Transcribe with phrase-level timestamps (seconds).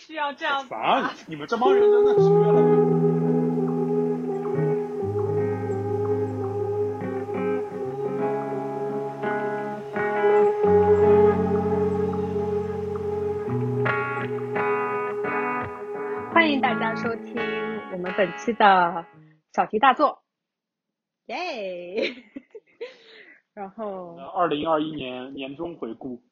[0.00, 2.90] 需要这样子烦啊。，你们这帮人真的是越来越。
[16.32, 17.36] 欢迎大家收听
[17.92, 19.04] 我们本期的
[19.52, 20.22] 小题大做，
[21.26, 22.14] 耶！
[23.52, 26.22] 然后二零二一年年终回顾，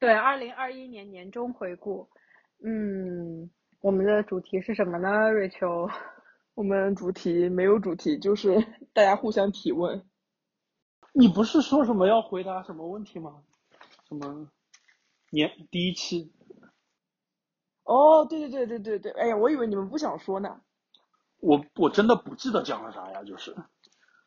[0.00, 2.08] 对，二零二一年年终回顾，
[2.64, 5.30] 嗯，我们的主题是什么呢？
[5.30, 5.88] 瑞秋，
[6.54, 8.56] 我们主题没有主题，就是
[8.92, 10.04] 大家互相提问。
[11.12, 13.42] 你不是说什么要回答什么问题吗？
[14.08, 14.48] 什么
[15.30, 16.32] 年第一期？
[17.84, 20.60] 哦，对对对对对对，哎呀，我以为你们不想说呢。
[21.40, 23.54] 我我真的不记得讲了啥呀，就是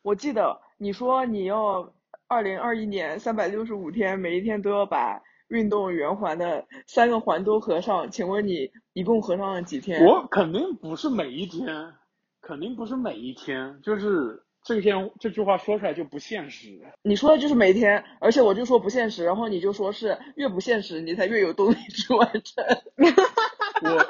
[0.00, 1.94] 我记得你说你要
[2.26, 8.10] 二零二一年三百六十五天，每一天都要把运动圆环的三个环都合上。
[8.10, 10.02] 请问你一共合上了几天？
[10.04, 11.92] 我肯定不是每一天，
[12.40, 16.80] 肯定不是每一天，就是这天这句话说出来就不现实。
[17.02, 22.64] 你说的就是每天，而且我就说不现实，然后你就说是越不现实，你才越有动力去完成。
[23.82, 24.06] 我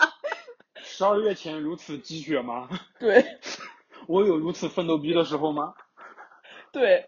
[0.82, 2.70] 十二月前如此积雪吗？
[2.98, 3.22] 对
[4.06, 5.74] 我有如此奋斗逼的时候吗？
[6.72, 7.06] 对，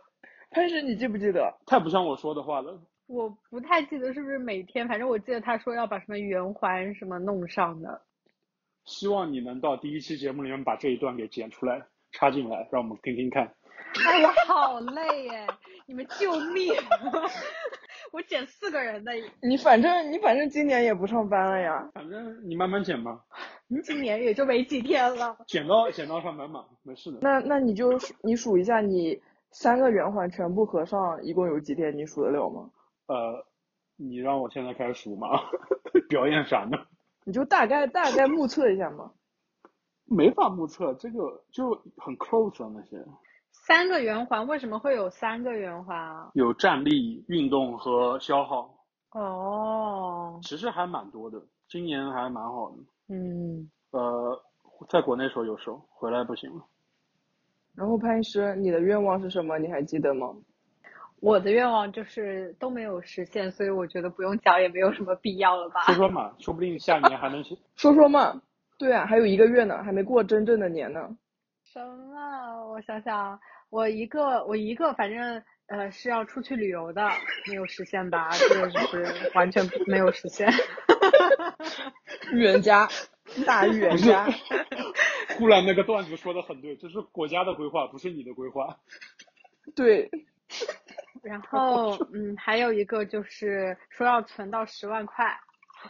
[0.50, 1.54] 潘石，你记不记得？
[1.64, 2.78] 太不像我说的话了。
[3.08, 8.02] 我不太记得是不是每天，反正我记得他说要把什么圆环什么弄上的。
[8.84, 13.50] 希望你能到第一期节目里面把这一段给剪出来插进来，让我们听听看。
[14.06, 15.46] 哎呀，好累耶！
[15.86, 16.74] 你们救命！
[18.12, 21.90] 我剪四个人的，你反正你反正今年也不上班了呀。
[21.94, 23.24] 反正你慢慢剪吧，
[23.68, 25.34] 你今年也就没几天了。
[25.46, 27.18] 剪到剪到上班嘛，没事的。
[27.22, 29.18] 那那你就数你数一下，你
[29.50, 31.96] 三个圆环全部合上一共有几天？
[31.96, 32.70] 你数得了吗？
[33.08, 33.44] 呃，
[33.96, 35.28] 你让我现在开始数吗？
[36.08, 36.78] 表演啥呢？
[37.24, 39.12] 你就大概大概目测一下嘛。
[40.04, 43.04] 没法目测，这个就很 close 啊，那些
[43.50, 46.30] 三个圆环为什么会有三个圆环啊？
[46.34, 48.74] 有站立、运动和消耗，
[49.12, 51.42] 哦，其实还蛮多的。
[51.68, 52.76] 今年还蛮好的。
[53.14, 54.42] 嗯，呃，
[54.88, 56.64] 在国内时候有时候，回来不行了。
[57.74, 59.58] 然后潘医师，你的愿望是什么？
[59.58, 60.34] 你还记得吗？
[61.20, 65.82] 我的愿望就是都没有实现，所以我觉得不用讲也没有什么必要了吧。
[65.82, 67.58] 说说嘛，说不定下年还能去。
[67.76, 68.40] 说说嘛。
[68.78, 71.16] 对啊，还有一个月呢，还没过真正的年呢。
[71.64, 72.64] 什么？
[72.70, 73.40] 我想想，
[73.70, 77.10] 我一个我一个，反正呃是要出去旅游的，
[77.48, 78.28] 没有实现吧？
[78.38, 80.48] 这个就是完全没有实现。
[82.32, 82.88] 预言家，
[83.44, 84.28] 大预言家。
[85.36, 88.78] 忽然那个段子说的很对，这是国家的规划，不是你的规划。
[89.74, 90.08] 对。
[91.22, 95.24] 然 后嗯，还有一个就是说要存到十万块。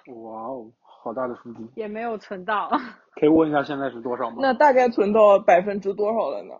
[0.06, 1.66] 哇哦，好大的数字！
[1.74, 2.70] 也没有存到。
[3.14, 4.36] 可以问一下现在是多少吗？
[4.40, 6.54] 那大概存到百分之多少了呢？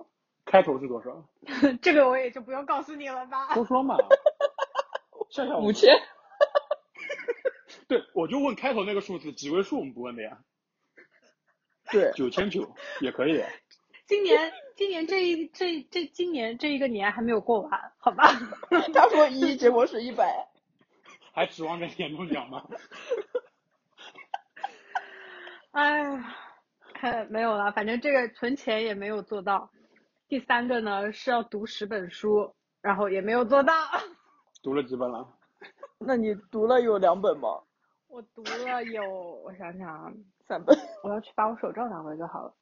[0.45, 1.25] 开头是多少？
[1.83, 3.53] 这个我也就不用告诉你了吧。
[3.55, 3.97] 说说嘛。
[5.31, 5.95] 笑笑五千。
[7.87, 10.39] 对，我就问开头那个数字，几位数我们不问的呀。
[11.91, 12.11] 对。
[12.13, 13.43] 九千九也可以。
[14.09, 18.25] 今年，今年这一这这今年这一个年还没有过完，好吧？
[18.95, 20.49] 他说一，结果是一百。
[21.35, 22.67] 还指望着年终奖吗？
[25.73, 26.37] 哎呀，
[26.95, 29.71] 看没有了，反正这个存钱也没有做到。
[30.27, 33.75] 第三个呢是要读十本书，然后也没有做到。
[34.63, 35.35] 读了几本了？
[35.99, 37.61] 那你读了有两本吗？
[38.09, 39.05] 我读了有，
[39.45, 40.11] 我想想啊，
[40.47, 40.75] 三本。
[41.03, 42.55] 我要去把我手账拿回来就好了。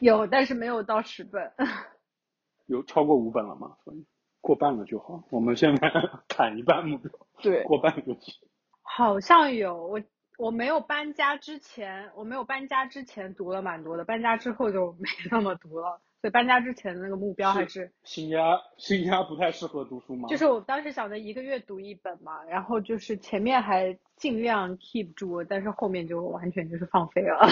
[0.00, 1.52] 有，但是没有到十本。
[2.66, 3.76] 有超过五本了吗？
[3.84, 4.04] 所以
[4.40, 5.24] 过半了就好。
[5.30, 5.90] 我们现在
[6.28, 7.10] 砍一半目标。
[7.42, 8.34] 对，过半就行。
[8.82, 10.02] 好像有我。
[10.38, 15.98] 我没有搬家之前，我没有搬家之前读了蛮多的，搬家之后就没那么读了。
[16.20, 20.28] 所以搬家之前的那个目标还是新家，新家不太适合读书吗？
[20.28, 27.48] 就是我当时想着一个月读一本嘛，然后就是前面还尽量 keep 住，但是后面就完全就是放飞了。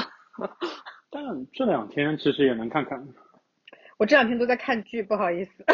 [1.14, 1.22] 但
[1.52, 3.06] 这两天其实也能看看。
[3.98, 5.64] 我这两天都在看剧，不好意思。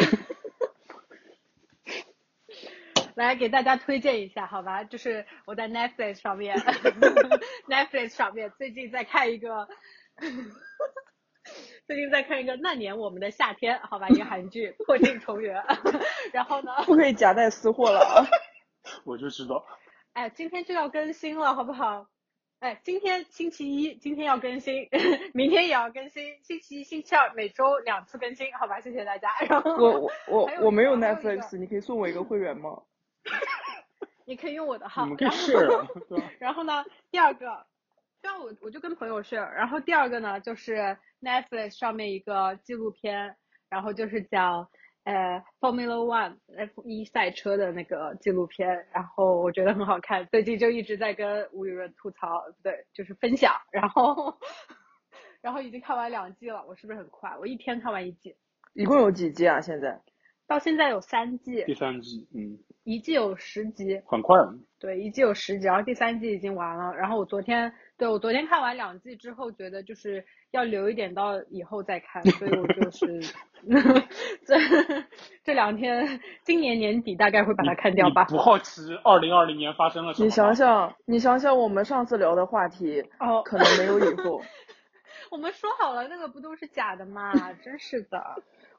[3.15, 4.83] 来给大家推荐一下，好吧？
[4.83, 6.55] 就是我在 Netflix 上面，
[7.67, 9.67] Netflix 上面最近在看一个，
[11.87, 15.59] 最近在看一个《那年我们的夏天》，好吧，一个韩剧《破镜重圆》。
[16.31, 16.71] 然后呢？
[16.85, 18.21] 不可以夹带私货了啊！
[19.05, 19.65] 我就知道。
[20.13, 22.05] 哎，今天就要更新了，好不好？
[22.61, 24.87] 哎，今天星期一，今天要更新，
[25.33, 28.79] 明天也要更新，星期一、星期二每周两次更新，好吧？
[28.79, 29.29] 谢谢大家。
[29.49, 32.83] 然后我我 我我没有 Netflix，你可以送我一个会员吗？
[34.25, 35.05] 你可以用我的号。
[35.05, 37.65] 你们可以然后 share，然后呢，第二个，
[38.21, 39.51] 对啊，我我就跟朋友 share。
[39.53, 43.37] 然后第二个呢，就是 Netflix 上面一个纪录片，
[43.69, 44.69] 然后就是讲
[45.03, 54.37] 呃 Formula One F 一赛车的那个纪录片，然后我觉得很好看，最近就一直在跟吴雨润吐槽，不对，就是分享，然后
[55.41, 57.35] 然后已经看完两季了，我是不是很快？
[57.39, 58.35] 我一天看完一季，
[58.73, 59.59] 一共有几季啊？
[59.59, 59.99] 现在？
[60.47, 64.37] 到现在有三季第，三季，嗯，一季有十集，很快。
[64.79, 66.93] 对，一季有十集，然后第三季已经完了。
[66.93, 73.21] 然后我昨天，对我昨天看完两季之后，觉得就是要留一点到以后再看，所以我就 是
[74.43, 74.57] 这
[75.43, 78.23] 这两天，今年年底大概会把它看掉吧。
[78.25, 80.25] 不好奇二零二零年发生了什么？
[80.25, 84.41] 你 想想，你想想我们上次聊的话题，哦，可能没有以后。
[85.29, 87.31] 我们说好了，那个不都是假的吗？
[87.63, 88.19] 真是的。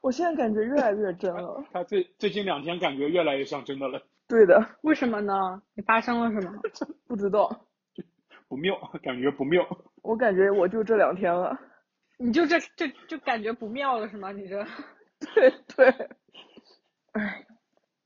[0.01, 1.63] 我现在感觉越来越真了。
[1.71, 5.61] 他最最近两天感觉越来越像真的了，对的，为什么呢？
[5.75, 6.59] 你发生了什么？
[7.07, 7.49] 不知道，
[8.53, 9.65] 不妙， 感觉不妙。
[10.03, 11.59] 我感觉我就这两天了。
[12.19, 14.31] 你就这这就感觉不妙了是吗？
[14.31, 14.63] 你这
[15.33, 15.87] 对对，
[17.13, 17.43] 唉，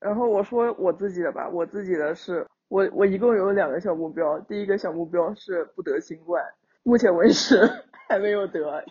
[0.00, 6.42] 然后我说我自己的吧，我自己的是，我我一共有两个小目标，第一个小目标是不得新冠，
[6.82, 7.60] 目前为止
[8.08, 8.82] 还没有得，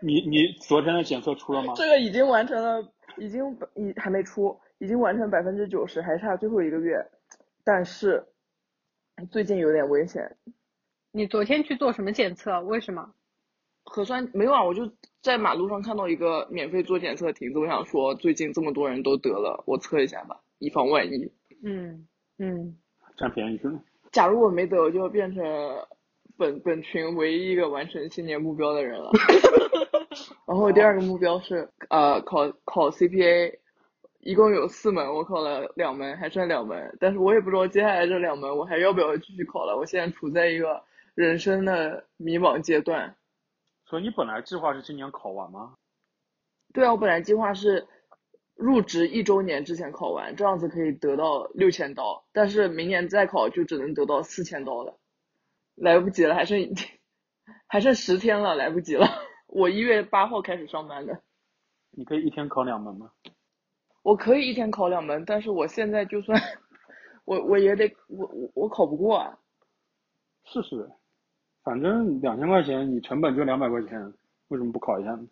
[0.00, 1.74] 你你昨天的检测出了吗？
[1.76, 3.42] 这个已经完成了，已经
[3.74, 7.04] 已还没出，已经完成百分之九十，还差最后一个月，
[7.64, 8.24] 但是
[9.30, 10.36] 最近有点危险，
[11.10, 12.60] 你昨天去做什么检测？
[12.62, 13.12] 为什么？
[13.84, 14.92] 核酸没有啊，我就
[15.22, 21.32] 在马路上看到一个免费做检测亭子，我想说最近这么多人都得了，我测一下吧，以防万一。
[21.62, 22.06] 嗯
[22.38, 22.76] 嗯，
[23.16, 23.80] 占便宜去了？
[24.12, 25.44] 假如我没得，我就变成
[26.36, 29.10] 本本群唯一一个完成新年目标的人了。
[30.46, 33.58] 然后第二个目标是呃考考 CPA，
[34.26, 39.76] 一共有四门，我考了两门，还剩两门，但是我也不知道接下来这两门我还要不要继续考了。
[39.76, 40.82] 我现在处在一个
[41.14, 43.16] 人生的迷茫阶段。
[43.84, 45.74] 所以你本来计划是今年考完吗？
[46.74, 47.86] 对啊，我本来计划是
[48.56, 54.98] 入职一周年之前考完，这样子可以得到六千刀，但是明年再考就只能得到四千刀了，
[55.76, 56.74] 来不及了，还剩
[57.68, 59.06] 还剩十天了，来不及了。
[59.46, 61.20] 我一月八号开始上班的，
[61.92, 63.12] 你可以一天考两门吗？
[64.06, 66.40] 我可以一天考两门，但是我现在就算
[67.24, 69.36] 我我也得我我我考不过啊。
[70.44, 70.88] 试试呗，
[71.64, 74.00] 反正两千块钱，你成本就两百块钱，
[74.46, 75.26] 为什么不考一下呢？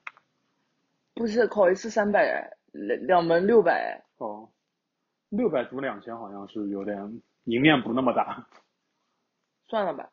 [1.14, 4.48] 不是考一次三百，两两门六百，哦，
[5.28, 8.44] 六百除两千好像是有点赢面不那么大。
[9.70, 10.10] 算了吧。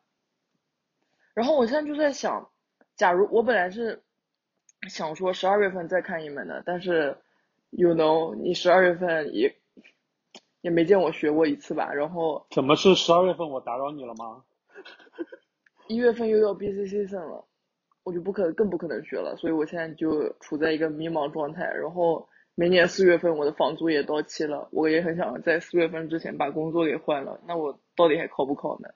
[1.34, 2.48] 然后我现在就在想，
[2.94, 4.00] 假如我本来是
[4.88, 7.18] 想说十二月份再看一门的，但是
[7.72, 9.54] ，you know，你十二月份也
[10.60, 11.92] 也没见我学过一次吧？
[11.92, 13.48] 然后怎么是十二月份？
[13.48, 14.44] 我打扰你了吗？
[15.88, 17.44] 一月份又要 busy season 了，
[18.04, 21.64] 我就不可更不可能学了，所以我现在就处在一个迷茫状态。
[21.64, 27.40] 然后明年四月份我的房租也到期了，我也很想在四月份之前把工作给换了。
[27.46, 28.88] 那我到底还考不考呢？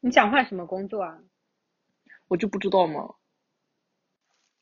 [0.00, 1.18] 你想换什么工作啊？
[2.28, 3.14] 我就不知道嘛。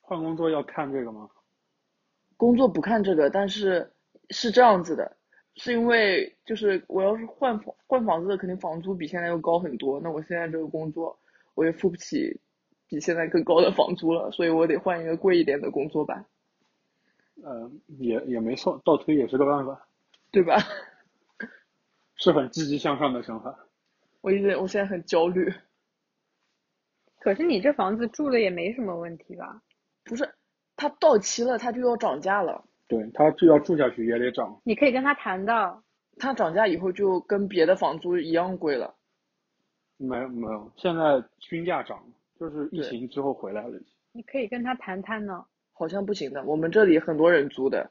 [0.01, 1.29] 换工作要看这个吗？
[2.39, 3.93] 工作不看这个，但是
[4.31, 5.17] 是这样子的，
[5.57, 10.01] 是因为就是我要是换房换房子，肯定房租比现在要高很多。
[10.01, 11.19] 那我现在这个工作，
[11.55, 12.41] 我也付不起
[12.89, 16.25] 比现在更高的房租了，所以我得换一个贵一点的工作吧，
[17.43, 19.87] 呃，也也没错，倒推也是个办法，
[20.31, 20.57] 对吧？
[22.17, 23.59] 是很积极向上的想法。
[24.23, 25.53] 我一直我现在很焦虑，
[27.19, 29.61] 可是你这房子住了也没什么问题吧？
[30.05, 30.29] 不是
[30.79, 34.59] 它到期了，它就要涨价了，对，它就要住下去也得涨。
[34.65, 35.83] 你可以跟他谈的。
[36.19, 38.95] 它涨价以后就跟别的房租一样贵了。
[39.99, 42.03] 没有没有，现在均价涨，
[42.39, 43.79] 就是疫情之后回来了。
[44.13, 45.45] 你可以跟他谈谈呢。
[45.73, 47.89] 好像不行的，我们这里很多人租的，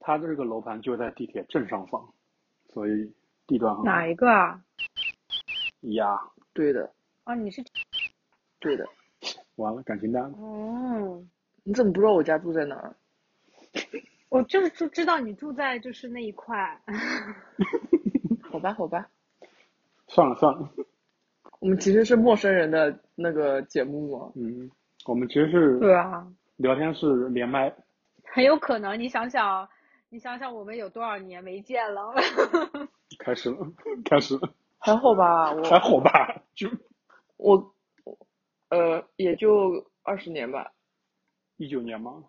[0.00, 2.12] 他的这个楼盘就在地铁正上方，
[2.72, 3.12] 所以
[3.46, 3.84] 地段很好。
[3.84, 4.60] 哪一个啊？
[5.82, 6.18] 呀，
[6.52, 7.62] 对的，啊，你是
[8.58, 8.84] 对的。
[9.54, 10.36] 完了，感情淡了。
[10.38, 11.24] 哦，
[11.64, 12.94] 你怎么不知道我家住在哪儿？
[14.28, 16.80] 我就是就知道你住在就是那一块。
[18.50, 19.08] 好吧，好吧，
[20.08, 20.68] 算了算了，
[21.60, 24.32] 我们其实是陌生人的那个节目嘛。
[24.34, 24.70] 嗯，
[25.06, 26.26] 我们其实是对啊，
[26.56, 27.72] 聊天是连麦，
[28.24, 28.98] 很有可能。
[28.98, 29.68] 你想想，
[30.10, 32.12] 你想想，我们有多少年没见了？
[33.18, 33.58] 开始了，
[34.04, 36.42] 开始了，还好吧，我还好吧？
[36.54, 36.68] 就
[37.36, 37.74] 我
[38.70, 40.72] 呃也就二十年吧。
[41.62, 42.24] 一九年吗，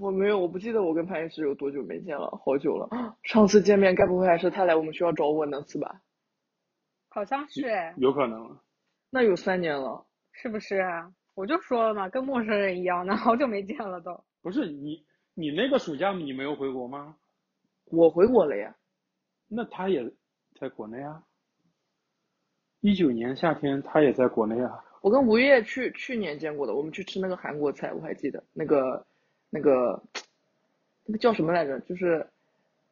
[0.00, 2.88] 我没有，我不记得我跟潘医师有多久没见了，好久了。
[3.24, 6.00] 上次见面该不会还是他来我们学校找我那次吧？
[7.10, 8.58] 好像是哎，有可能。
[9.10, 11.12] 那有三年了，是不是啊？
[11.34, 14.24] 我就说了嘛，跟陌生人一样呢， 好久没见了都。
[14.40, 15.04] 不是你，
[15.34, 17.18] 你那个暑假你没有回国吗？
[17.84, 18.74] 我回国了呀。
[19.46, 20.10] 那他也
[20.58, 21.22] 在国内啊。
[22.80, 24.84] 一九年夏天他也在国内啊。
[25.00, 29.06] 我跟吴越去去年见过的，我们去吃那个韩国菜，我还记得那个
[29.48, 30.02] 那个
[31.04, 31.80] 那个叫什么来着？
[31.80, 32.28] 就是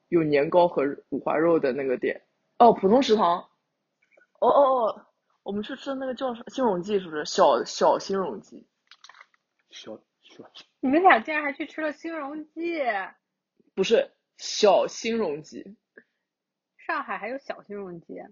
[0.08, 2.22] 有年糕和五花肉的那个店。
[2.58, 3.48] 哦，普通食堂。
[4.40, 5.06] 哦哦哦，
[5.42, 7.24] 我们去吃的那个叫什兴荣记是不是？
[7.24, 8.66] 小小兴荣记。
[9.70, 10.44] 小小。
[10.80, 12.80] 你们俩竟然还去吃了兴荣记？
[13.74, 15.76] 不是小兴荣记。
[16.78, 18.22] 上海还有小兴荣记？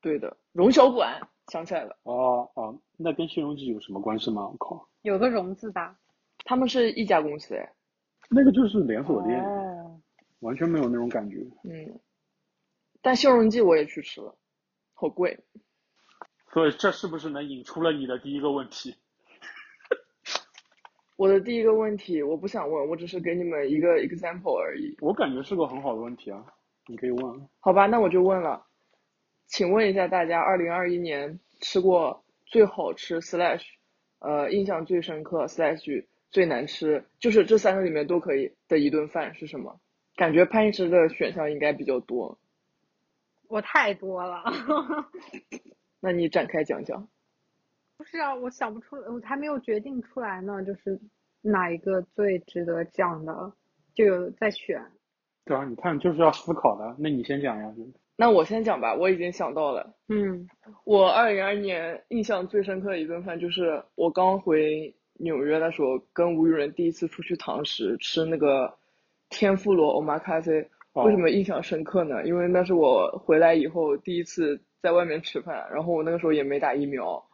[0.00, 1.96] 对的，荣小馆想起来了。
[2.04, 4.48] 哦哦，那跟兴荣记有什么关系吗？
[4.48, 5.98] 我靠，有个荣字吧？
[6.44, 7.72] 他们是一家公司哎。
[8.30, 10.00] 那个就是连锁店，哦、
[10.40, 11.36] 完全没有那种感觉。
[11.64, 12.00] 嗯，
[13.02, 14.34] 但兴荣记我也去吃了，
[14.94, 15.38] 好贵。
[16.52, 18.94] 所以这是不是能引出了你的第一个问题？
[21.16, 24.96] 我的第一个问题我不想问，我只是给你们一个 example 而已。
[25.00, 26.44] 我感觉是个很好的问题啊，
[26.86, 27.48] 你可以问。
[27.60, 28.66] 好吧，那我就问了，
[29.52, 33.62] 请问一下大家，二零二一年吃过最好吃 slash，
[34.18, 39.78] 呃，印象最深刻 slash 最难吃，就是这三个里面都可以的一顿饭是什么？
[40.16, 42.38] 感觉潘医师的选项应该比较多。
[43.46, 44.42] 我太多了。
[46.00, 47.06] 那你展开讲讲。
[47.98, 50.98] 不是啊，我想不出来，我还没有决定出来呢，就是
[51.42, 53.52] 哪一个最值得讲的，
[53.94, 54.82] 就有在选。
[55.44, 57.70] 对啊，你看就是要思考的，那你先讲呀。
[58.16, 59.94] 那我先讲吧，我已经想到了。
[60.08, 60.46] 嗯，
[60.84, 68.78] 我二零二一年印象最深刻的一顿饭，就是我刚回纽约的时候，跟吴雨人第一次出去堂食吃那个
[69.28, 70.68] 天妇罗 omakase。
[70.94, 72.22] 为什么印象深刻呢？
[72.26, 77.24] 因为那是我回来以后第一次在外面吃饭，然后我那个时候也没打疫苗。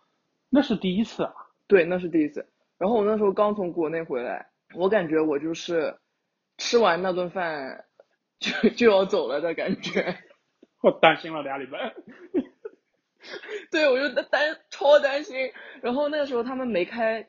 [0.49, 1.33] 那是第一次啊？
[1.67, 2.47] 对，那是第一次。
[2.79, 5.93] 然后我那时候刚从国内回来，我感觉我就是
[6.57, 7.85] 吃完那顿饭
[8.39, 10.17] 就就要走了的感觉。
[10.81, 11.95] 我担心了俩礼拜。
[13.71, 15.53] 对，我就担超担心。
[15.83, 17.29] 然后那个时候他们没开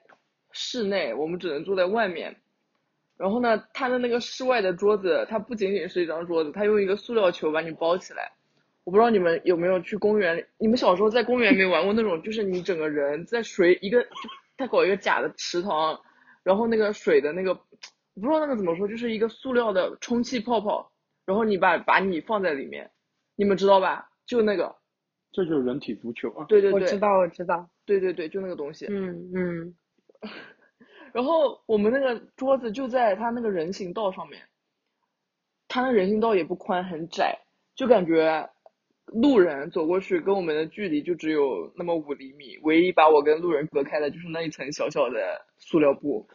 [0.51, 2.37] 室内，我们只能坐在外面。
[3.17, 8.31] 然后呢，他的那个室外的桌子，它不仅仅是一张桌子，他用一个塑料球把你包起来。
[8.85, 14.07] 我不知道你们有没有去公园，你们小时候在公园没玩过那种，就是你整个人在水一个，
[14.57, 15.99] 他搞一个假的池塘，
[16.43, 20.91] 然后那个水的那个，我不知道那个怎么说，就是一个塑料的充气泡泡，
[21.25, 22.89] 然后你把把你放在里面，
[23.39, 24.09] 你们知道吧？
[24.25, 24.75] 就那个，
[25.31, 26.43] 这就是人体足球啊。
[26.49, 28.85] 对对对，我知道我知道，对对对，就那个东西。
[28.89, 29.75] 嗯嗯。
[31.13, 34.41] 然后我们那个桌子就在他那个人行道上面，
[35.69, 37.39] 他那人行道也不宽，很窄，
[37.75, 38.49] 就感觉。
[39.11, 45.17] 路人走过去跟我们的距离就只有那么五厘米，唯一把我跟路人隔开的就是那一层小小的
[45.57, 46.27] 塑料布，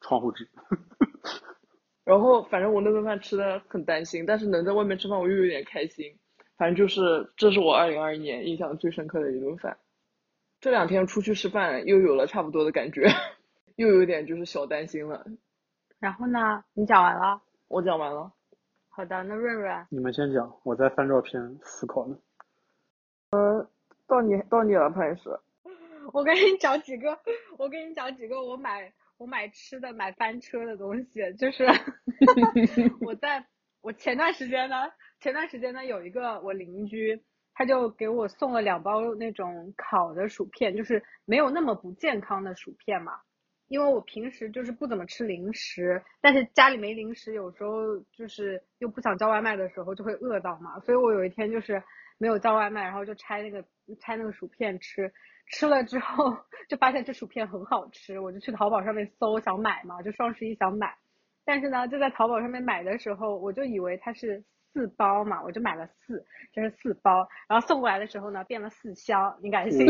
[0.00, 0.48] 窗户纸。
[2.04, 6.18] 然后反正我那顿饭吃的很担心，但是能在外面吃饭我又有点开心。
[6.56, 9.78] 反正就是这是我二零二一年印象最深刻的一顿饭。
[10.60, 13.06] 这两天出去吃饭又有了差不多的感觉，
[13.76, 15.26] 又有点就是小担心了。
[15.98, 16.64] 然后呢？
[16.74, 17.40] 你讲完了？
[17.68, 18.32] 我讲完了。
[18.88, 22.16] 好的，那润润，你们先讲，我在翻照片思考呢。
[23.30, 23.68] 嗯，
[24.06, 25.38] 到你到你了，潘医师。
[26.12, 27.18] 我跟你讲几个，
[27.58, 31.66] 我跟你讲几个我买我买吃的买翻车的东西，就是
[33.04, 33.44] 我在
[33.82, 34.76] 我前段时间呢，
[35.20, 37.22] 前段时间呢有一个我邻居，
[37.54, 43.20] 他就给我送了两包那种烤的薯片，就是没有那么不健康的薯片嘛。
[43.68, 51.82] 因为我平时就是不怎么吃零食，但是家里没零食，有时候就是又不想叫外卖的时候就会饿到嘛，所以我有一天就是
[52.16, 53.64] 没有叫外卖，然后就拆那个
[53.98, 55.12] 拆那个薯片吃，
[55.48, 56.36] 吃了之后
[56.68, 60.96] 就发现这薯片很好吃，我就去淘宝上面搜想买嘛，就双十一想买，
[61.44, 64.44] 但是呢就在淘宝上面买的时候，我就以为它是
[64.76, 69.86] 四包嘛，我就买了四，这是四包，然后送过来的时候呢变了四箱，你敢信？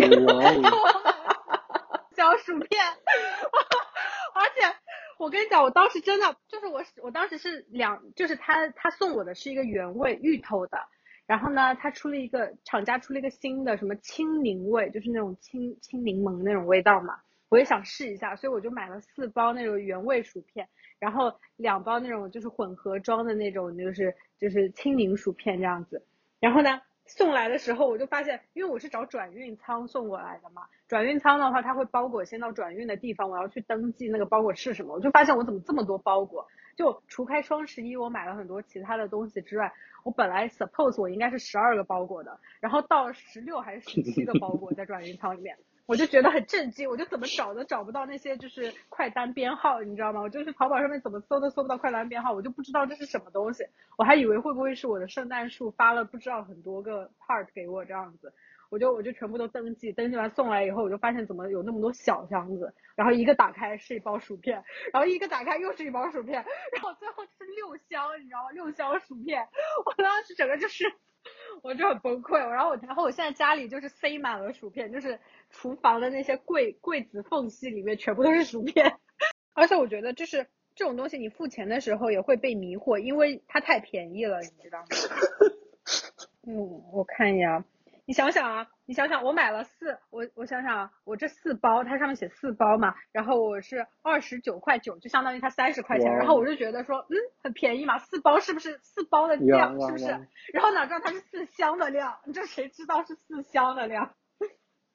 [2.14, 2.81] 小薯 片。
[4.33, 4.76] 而且
[5.19, 10.78] 我跟你讲，我当时真的就是我，我当时是两，就是他他送我的是一个原味芋头的，
[11.26, 17.16] 然后呢，他出了一个厂家出了一个新的什么青柠味，就是那种青青柠檬那种味道嘛，
[17.48, 26.04] 我也想试一下，所以我就买了四包那种原味薯片，然后两包那种就是混合装的那种，就是就是青柠薯片这样子，
[26.40, 36.46] 然后呢，送来的时候，我就发现，因为我是找转运仓送过来的嘛，转运仓的话，它会包裹先到转运的地方，我要去登记那个包裹是什么，我就发现我怎么这么多包裹？
[36.76, 39.72] 就除开双十一我买了很多其他的东西之外，
[40.04, 45.56] 我本来 suppose 我应该是十二个包裹的，然后到十六还是十七个包裹在转运仓里面。
[45.87, 50.21] 我就觉得很震惊，我就怎么找都找不到那些就是快单编号，你知道吗？
[50.21, 53.64] 我就是淘宝上面怎么搜都搜不到快单编号，我就不知道这是什么东西。
[53.97, 58.33] 我还以为会不会是我的圣诞树发了不知道很多个 part 给我这样子，
[58.69, 68.50] 我就我就全部都登记，登记完送来以后，我就发现怎么有那么多小箱子，然后一个打开是一包薯片，然后一个打开又是一包薯片，然后最后是六箱，你知道吗？
[68.50, 69.47] 六箱薯片，
[69.85, 70.85] 我当时整个就是。
[71.61, 75.19] 我就很崩溃，然后我然后我现在家里就是塞满了薯片，就是
[75.56, 78.98] 厨房的那些柜柜子缝隙里面全部都是薯片，
[79.54, 84.86] 而且我觉得就是这种东西你付钱的时候也会被迷惑，因为它太便宜了，你知道吗？
[86.46, 87.64] 嗯，我看一眼。
[88.08, 100.06] 你想想啊，你想想，我买了四，我我想想啊，我这四包，它上面写四包嘛，然后我是二十九块九，就相当于它三十块钱，然后我就觉得说，嗯，很便宜嘛，四包是不是四包的量是不是？
[100.52, 104.14] 然后哪知道它是四箱的量，你这谁知道是四箱的量？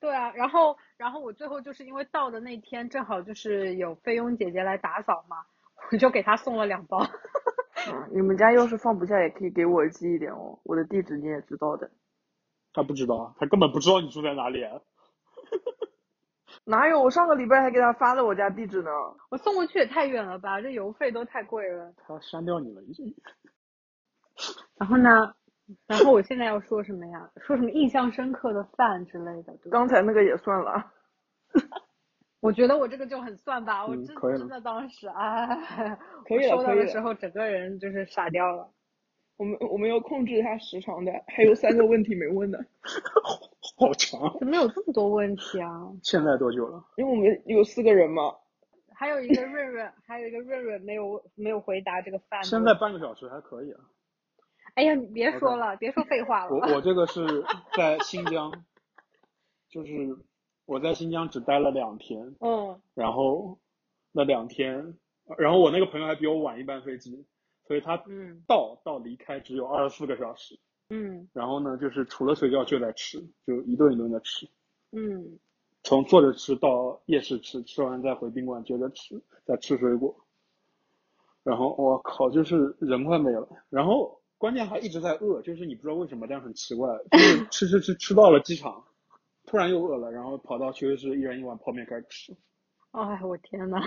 [0.02, 5.38] 对啊，然后然后我最后就是因为到的那天正好就是有菲佣姐姐来打扫嘛，
[5.92, 6.98] 我就给她送了两包。
[7.88, 11.90] 嗯，你们家要是放不下，也可以给我寄一点哦，我的地址你也知道的。
[12.74, 14.64] 他不知道，他根本不知道你住在哪里。
[16.66, 17.02] 哪有？
[17.02, 18.90] 我上个礼拜还给他发了我家地址呢。
[19.30, 21.94] 我送过去也太远了吧，这邮费都太贵了。
[22.08, 23.16] 他删掉你了已经。
[24.78, 25.36] 然后呢？
[25.88, 27.30] 然后我现在要说什么呀？
[27.38, 29.54] 说什么印象深刻的饭之类的？
[29.70, 30.92] 刚才那个也算了。
[32.40, 38.72] 我觉得我这个就很算吧，我真真的当时哎，可以收到的时候整个人就是傻掉了。
[39.38, 42.58] 我们我们要控制一下时长的，还有三个问题没问呢，
[43.78, 45.92] 好长，怎么有这么多问题啊？
[46.04, 46.84] 现在多久了？
[46.98, 48.36] 因为我们有四个人嘛，
[48.96, 52.44] 还有一个润润，还有一个润润没有没有回答这个饭。
[52.44, 53.80] 现在半个小时还可以啊。
[54.76, 56.52] 哎呀，你别说了，别说废话了。
[56.52, 57.44] 我我这个是
[57.76, 58.52] 在新疆，
[59.70, 60.18] 就是
[60.66, 63.60] 我在新疆只待了两天， 嗯，然后
[64.12, 64.98] 那两天，
[65.38, 67.26] 然后我那个朋友还比我晚一班飞机。
[67.68, 67.96] 所以他
[68.48, 74.46] 到到离开只有二十四个小时，嗯，然后呢，就是除了睡觉就在吃，就一顿一顿的吃，
[74.92, 75.40] 嗯，
[75.84, 80.14] 从坐着吃到夜市吃，吃完再回宾馆接着吃，再吃水果，
[81.44, 88.84] 然后我靠，就是人快没了，然后关键还一直在饿，就是你不知道为什么，但很奇怪，就是吃吃吃吃到了机场，
[89.46, 92.36] 突然又饿了，然后跑到休息室一人一碗泡面开始吃，
[92.90, 93.80] 哎，我天呐，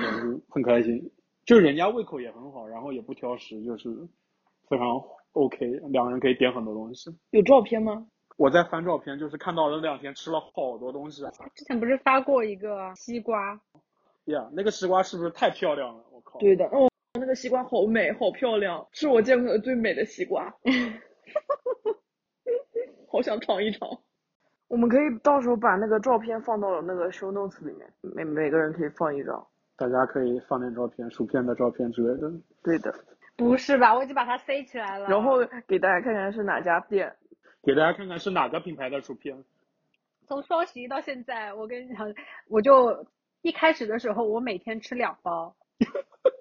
[0.49, 1.11] 很开心。
[1.45, 3.91] 就是人家胃口也很好，然后也不挑食，就是
[4.69, 7.11] 非常 OK，两个人可以点很多东西。
[7.31, 8.07] 有照片吗？
[8.37, 11.23] 我在翻照片，就是看到了那两天吃了好多东西。
[11.57, 13.61] 之前不是发过一个西瓜？
[14.27, 16.05] 呀，那个西瓜是不是太漂亮了？
[16.13, 16.39] 我靠！
[16.39, 20.53] 对的，哦，那个西瓜好美，好漂亮，是我见过的最美的西瓜。
[23.09, 23.89] 好想尝一尝。
[24.67, 29.47] 我们可以到时候把那个照片放到那个 show notes 里面，每每个人可以放一张。
[29.77, 32.33] 大家可以放点照片，薯片的照片之类的。
[32.65, 32.93] 对的，
[33.37, 33.95] 不是吧？
[33.95, 35.09] 我已经把它塞起来了。
[35.09, 37.15] 然后给大家看看是哪家店，
[37.63, 39.45] 给大家看看是哪个品牌的薯片。
[40.27, 42.13] 从双十一到现在，我跟你讲，
[42.49, 43.07] 我就
[43.43, 45.55] 一开始的时候，我每天吃两包。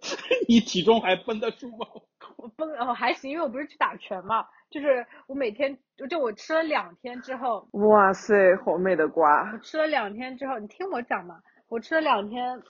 [0.48, 1.88] 你体重还绷得住吗？
[2.38, 7.68] 我绷哦还行，因为我不是去打拳嘛，就是我每天就就我吃了两天之后。
[7.74, 9.52] 哇塞，好美的瓜！
[9.54, 11.42] 我吃了两天之后，你听我讲嘛。
[11.70, 12.62] 我吃了两天，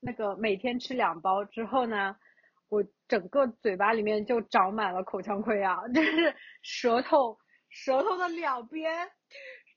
[0.00, 2.16] 那个每天吃两包之后呢，
[2.68, 9.08] 我整个嘴巴里面就长满了口腔溃疡，就是舌头舌头的两边，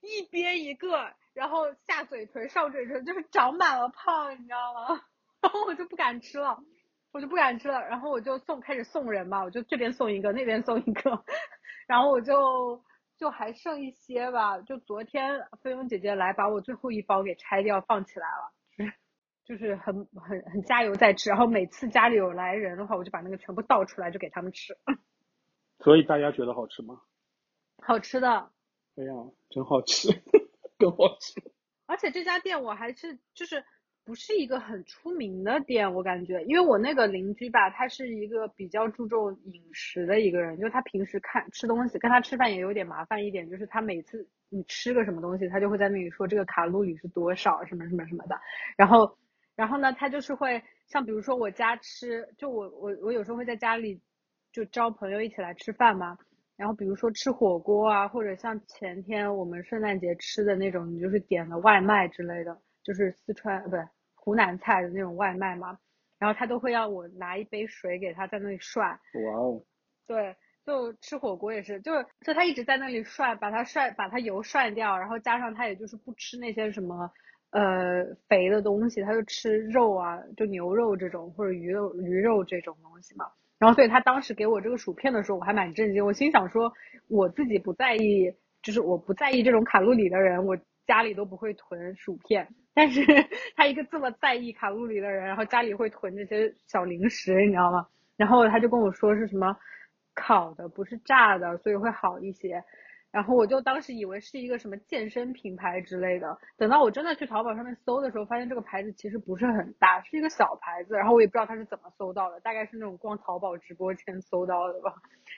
[0.01, 5.01] 一边一个，然后下嘴唇、上嘴唇就是长满了泡，你知道吗？
[5.41, 6.57] 然后我就不敢吃了，
[7.11, 11.23] 我就不敢吃了，然后我就送开始送人嘛，我就这边送一个，那边送一个，
[11.87, 12.83] 然后我就
[13.17, 18.53] 就还剩一些吧，就昨天菲佣姐姐来把我最后一包给拆掉放起来了。
[19.43, 24.77] 就是很很很加油在吃，然后每次家里有来人的话，我就把那个全部倒出来就给他们吃。
[25.83, 27.01] 所以大家觉得好吃吗？
[27.83, 28.29] 好吃的。
[28.95, 29.11] 哎呀，
[29.49, 30.07] 真好吃，
[30.77, 31.41] 更好吃。
[31.87, 33.65] 而且这家店我还是就是
[34.03, 48.35] 不是一个很出名的店，我感觉，因为我那个邻居吧，他是一个比较注重饮食的一个人，就他平时看吃东西，跟他吃饭也有点麻烦一点，就是他每次你吃个什么东西，他就会在那里说这个卡路里是多少，什么什么什么的，
[48.77, 49.17] 然后。
[49.53, 54.01] 然后呢，他就是会像比如说我家吃，就我我我有时候会在家里
[54.51, 56.17] 就招朋友一起来吃饭嘛。
[56.55, 63.79] 然后比如说吃火锅啊，或者像前天我们圣诞节吃的那种，你就是点的外卖之类的，就是四川不对
[64.15, 65.77] 湖南菜的那种外卖嘛。
[66.19, 68.91] 然后他都会要我拿一杯水给他在那里涮。
[68.91, 69.59] 哇哦，
[70.05, 77.11] 对，就吃火锅也是，就是就他一直在那里涮，把它涮，把它油涮掉，然后加上他也就是不吃那些什么
[77.49, 83.25] 呃肥的东西，他就吃肉啊，就牛肉这种或者鱼肉鱼肉这种东西嘛。
[83.57, 86.71] 然后所以他当时给我这个薯片的时候，我还蛮震惊，我心想说
[87.07, 92.47] 我自己不在意，就是我不在意这种卡路里的人，我家里都不会囤薯片。
[92.73, 93.01] 但是
[93.55, 97.87] 他一个这么在意卡路里的人，然后家里会囤这些小零食，你知道吗？
[98.17, 99.55] 然后他就跟我说是什么
[100.13, 102.63] 烤的，不是炸的，所以会好一些。
[103.11, 110.95] 然后我就当时以为是一个什么健身品牌之类的，等到我真的去淘宝上面搜的时候，发现这个牌子其实不是很大，是一个小牌子。
[110.95, 114.93] 然后我也不知道他是怎么搜到的，大概是那种逛淘宝直播间搜到的吧，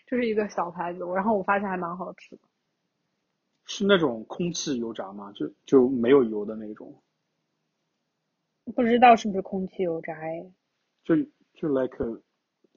[0.06, 1.00] 就是一个小牌子。
[1.16, 2.42] 然后我发现还蛮好吃的。
[3.66, 5.32] 是那种空气油炸吗？
[5.34, 6.94] 就就没有油的那种？
[8.76, 10.46] 不知道是不是空气油炸哎？
[11.04, 11.16] 就
[11.54, 11.98] 就 like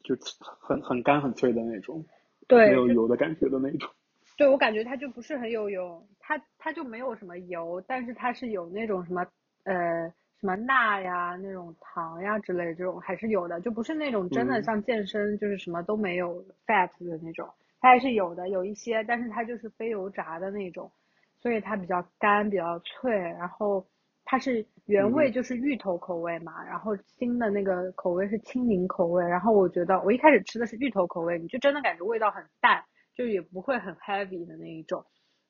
[0.02, 0.16] 就
[0.60, 2.04] 很很干很脆的那种，
[2.48, 3.90] 对，没有油的感觉的那种。
[4.36, 9.26] 对我感觉它就不是很有油，它它就没有什么油，但是它是有那种什么
[9.64, 17.48] 呃什么钠呀、那种糖呀之类的这种还是有的，就不是那种真的像健身就是什么都没有 fat 的那种，
[17.80, 20.90] 它还是有的，有一些，但是它就是非油炸的那种，
[21.38, 23.86] 所以它比较干比较脆，然后
[24.26, 32.84] 它是原味就是芋头口味嘛，然后新的那个口味是青柠口味，然后我觉得我一开始吃的是芋头口味，你就真的感觉味道很淡。
[33.16, 35.02] 就也不会很 heavy 的那一种，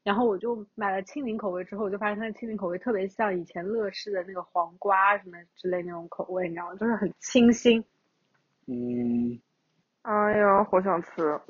[0.05, 6.77] 然后我就买了青柠口味之后，我就发现它的青柠口味特别像以前乐事的那个黄瓜什么之类那种口味，你知道吗？
[6.77, 7.85] 就是很清新。
[8.69, 9.37] 嗯，
[10.03, 11.41] 哎呀，好想吃，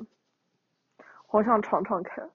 [1.27, 2.27] 好想尝尝看。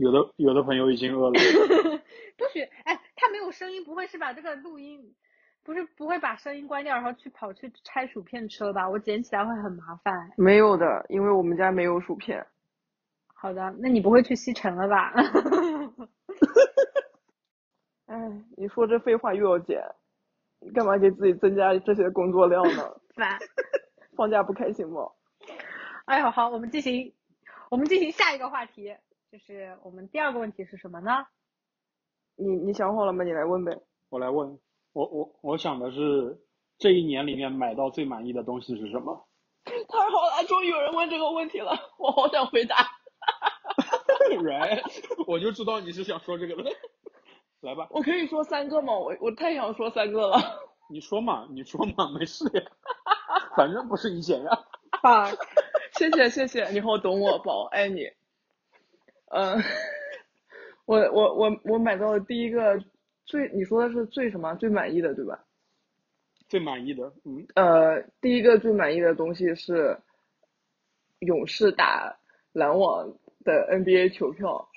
[0.00, 1.32] 有的有的朋友已经饿了。
[2.38, 5.14] 不许，哎，他没有声音，不会是把这个录音，
[5.62, 8.88] 不是不会把声音关掉，然后去跑去拆薯片吃了吧？
[8.88, 10.30] 我捡起来会很麻烦。
[10.38, 12.46] 没有的，因为我们家没有薯片。
[13.34, 15.12] 好的，那你不会去西城了吧？
[18.06, 18.16] 哎，
[18.56, 19.84] 你说这废话又要剪，
[20.60, 22.96] 你干嘛给自己增加这些工作量呢？
[23.14, 23.38] 烦。
[24.16, 25.10] 放假不开心吗？
[26.06, 27.12] 哎呦，好，我们进行，
[27.70, 28.96] 我们进行下一个话题，
[29.30, 31.24] 就是我们第二个问题是什么呢？
[32.36, 33.22] 你你想好了吗？
[33.22, 33.78] 你来问呗。
[34.08, 34.58] 我来问，
[34.92, 36.40] 我我我想的是
[36.78, 39.28] 这一年里面买到最满意的东西是什么？
[39.64, 39.72] 太
[40.10, 42.74] 好了，终于有人问这个问题了，我好想回答。
[44.42, 44.82] right，
[45.28, 46.70] 我就知道你是想说这个的，
[47.60, 47.86] 来吧。
[47.90, 48.98] 我可以说三个吗？
[48.98, 50.38] 我我太想说三个了。
[50.88, 52.62] 你说嘛，你说嘛，没事呀，
[53.56, 54.50] 反正不是你选呀。
[55.02, 55.30] 啊，
[55.92, 58.10] 谢谢谢谢，你好懂我，宝，爱你。
[59.30, 59.62] 嗯，
[60.86, 62.78] 我我我我买到的第一个
[63.24, 64.54] 最，你说的是最什么？
[64.54, 65.44] 最满意的对吧？
[66.48, 67.46] 最满意的，嗯。
[67.54, 69.98] 呃，第一个最满意的东西是
[71.20, 72.16] 勇士打
[72.52, 73.12] 篮网。
[73.42, 74.68] 的 NBA 球票，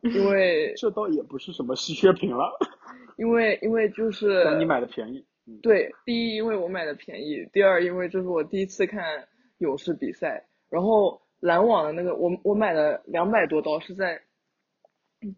[0.00, 2.56] 因为 这倒也不是什么稀缺品了，
[3.18, 5.22] 因为因为就是你买的便宜，
[5.60, 14.20] 对，第一因为我买的便宜，第二因为这是我第一次看勇士比赛，然后篮网的那个我我买了两百多刀是在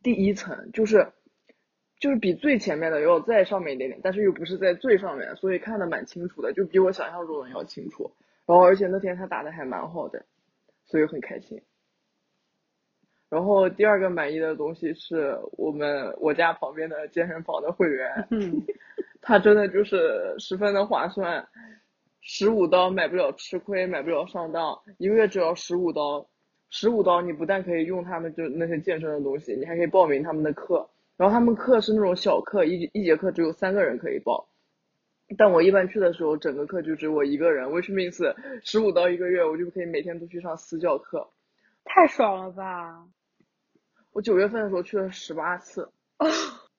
[0.03, 1.07] 第一层，就是
[2.01, 8.11] 就是比最前面的要再上面一点点，但是又不是在最上面，所以看的蛮清楚的，就比我想象中的要清楚，
[8.47, 10.25] 然后而且那天他打的还蛮好的，
[10.87, 11.61] 所以很开心。
[13.31, 18.65] 然后第二个满意的东西是我们我家旁边的健身房的会员，嗯，
[19.21, 21.47] 他真的就是十分的划算，
[22.31, 26.29] 十五刀买不了吃亏，买不了上当，一个月只要十五刀，
[26.69, 30.87] 十五刀你不但可以用他们就那些健身的东西，你还可以报名他们的课，
[31.17, 34.47] 然后他们课是那种小课，一一节课只有三个人可以报，
[35.39, 41.27] 但我一般去的时候，整个课就只有我一个人，which means 十五刀一个月，我就可以每天都去上私教课，
[41.85, 43.07] 太爽了吧！
[44.13, 45.91] 我九月份的时候去了十八次，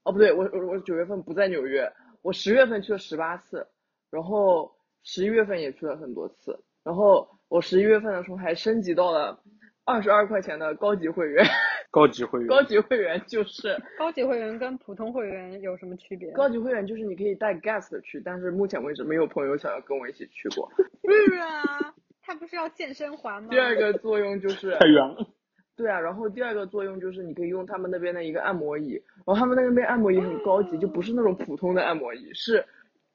[0.04, 3.68] 哦不对，我我我九月份不在纽约，我十月份去了十八次，
[4.12, 4.72] 然后
[5.04, 9.42] 十一月份也去了很多次，然后我十一月份的时候还升级到了
[9.86, 11.46] 二十二块钱的高级会员。
[11.92, 12.48] 高级会员。
[12.48, 16.32] 高级会员就是高级会员跟普通会员有什么区别？
[16.34, 20.70] 高级会员就是你可以带 guest 去，但是目前为止没有朋友想要跟我一起去过。
[20.76, 23.50] 是啊，他不是要健身环吗？
[23.50, 25.28] 第二个作用就是太远了。
[25.76, 32.64] 对啊，然后第二个作用就是你可以用他们那边的一个按摩椅，然后他们那边按摩椅很高级，就不是那种普通的按摩椅，是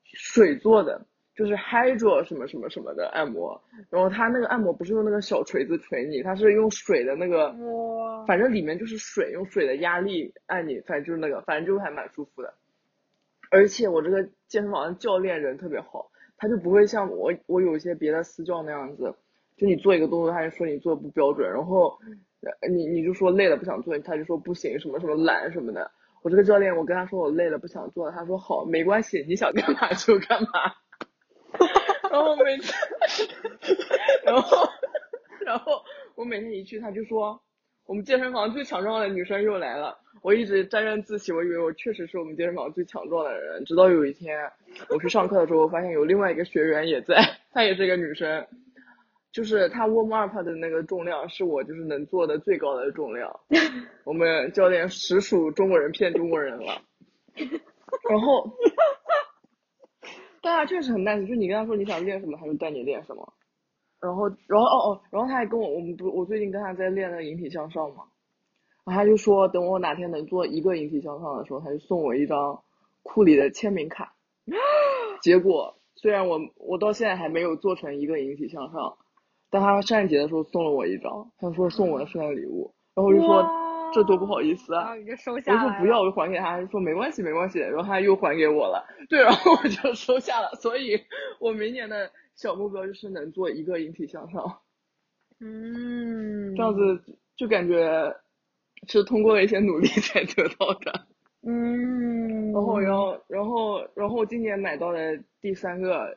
[0.03, 7.53] 水做的，就是 Hydro 什么什么什么的按摩，然后它那个按摩不是用那个小锤子锤你，它是用水的那个，
[8.27, 12.55] 反正里面就是水，用水的压力按你，反正就是那个，反正就还蛮舒服的。
[13.51, 19.15] 而且我这个健身房的教练人特别好，他就不会像我我有一些别的私教那样子，
[19.57, 21.99] 就你做一个动作，他就说你做的不标准，然后
[22.63, 25.91] 呃你你就说累了不想做，他就说不行，什么什么懒什么的。
[26.23, 30.49] 我这个教练，我跟他说我累了不想做，他说好，没关系，你想干嘛就干嘛。
[32.11, 32.73] 然后每次，
[34.25, 34.69] 然后
[35.45, 35.83] 然后
[36.15, 37.41] 我每天一去，他就说
[37.87, 39.99] 我们健身房最强壮的女生又来了。
[40.23, 43.65] 我一直沾沾自喜，我以为我确实是我们健身房最强壮的人。
[43.65, 44.51] 直到有一天
[44.89, 47.17] 我去上课的时候，我发现有另外一个学员也在，
[47.53, 48.47] 她也是一个女生，
[49.33, 53.41] 就是她 warm up 的那个重量是我就是能做的最高的重量。
[54.05, 56.81] 我们教练实属中国人骗中国人了。
[58.09, 58.51] 然后，
[60.45, 63.33] 对啊，确实很 nice，就你跟他说你想练什么，他就带你练什么。
[63.99, 68.05] 然后，然后哦哦，然后他还跟我，我们不，我最近跟他在练那个引体向上嘛。
[68.85, 72.63] 然后他就说，等我哪天能做一个引体向上的时候，他就送我一张
[73.03, 74.15] 库里的签名卡。
[75.23, 78.99] 结果虽然我我到现在还没有做成一个引体向上，
[79.49, 83.64] 但他圣诞节的时候送了我一张，他说送我的圣诞礼物，然后我就说哇
[83.95, 84.81] 这多不好意思啊。
[84.83, 91.01] 然后，你就收我下来了说不要，我就还给他，他说没关系没关系，然后他又还给我了，对，然后我就收下了，所以
[91.39, 94.61] 我明年的小目标就是能做一个引体向上。
[95.41, 97.03] 嗯，这样子
[97.37, 98.15] 就感觉
[98.89, 101.07] 是通过了一些努力才得到的。
[101.43, 106.17] 嗯， 然后，然后，然后，然后今年买到的第三个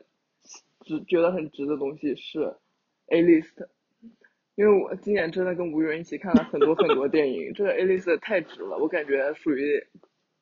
[0.86, 2.56] 值觉得很值的东西是
[3.08, 3.68] A list，
[4.58, 9.86] 因为我今年真的跟吴云一起看了很多很多电影，这个 A list 太值了，我感觉属于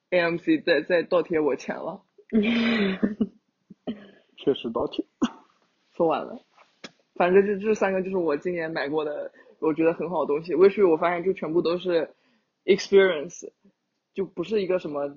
[0.09, 2.01] AMC 在在倒贴我钱了。
[4.37, 5.05] 确实倒贴。
[5.91, 6.39] 说完了，
[7.15, 10.55] 反正这这三个就是我今年买过的，我觉得很好的东西。
[10.55, 12.09] 为什么我发现就全部都是
[12.63, 13.51] experience，
[14.13, 15.09] 就不是一个什么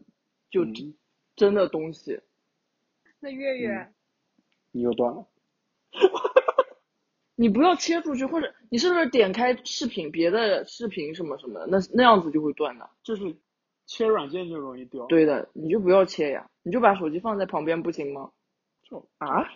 [0.50, 0.94] 就嗯真
[1.36, 2.20] 真的东西。
[3.20, 3.94] 那月月嗯，
[4.72, 5.28] 你又断了。
[7.40, 12.90] 你不要切出去，或者你是不是点开视频别的视频什么什么的，那那样子就会断的。
[13.04, 13.36] 就是
[13.86, 18.32] 切软件就容易掉。，对的，你就不要切呀，你就把手机放在旁边不行吗？
[18.82, 19.46] 就啊？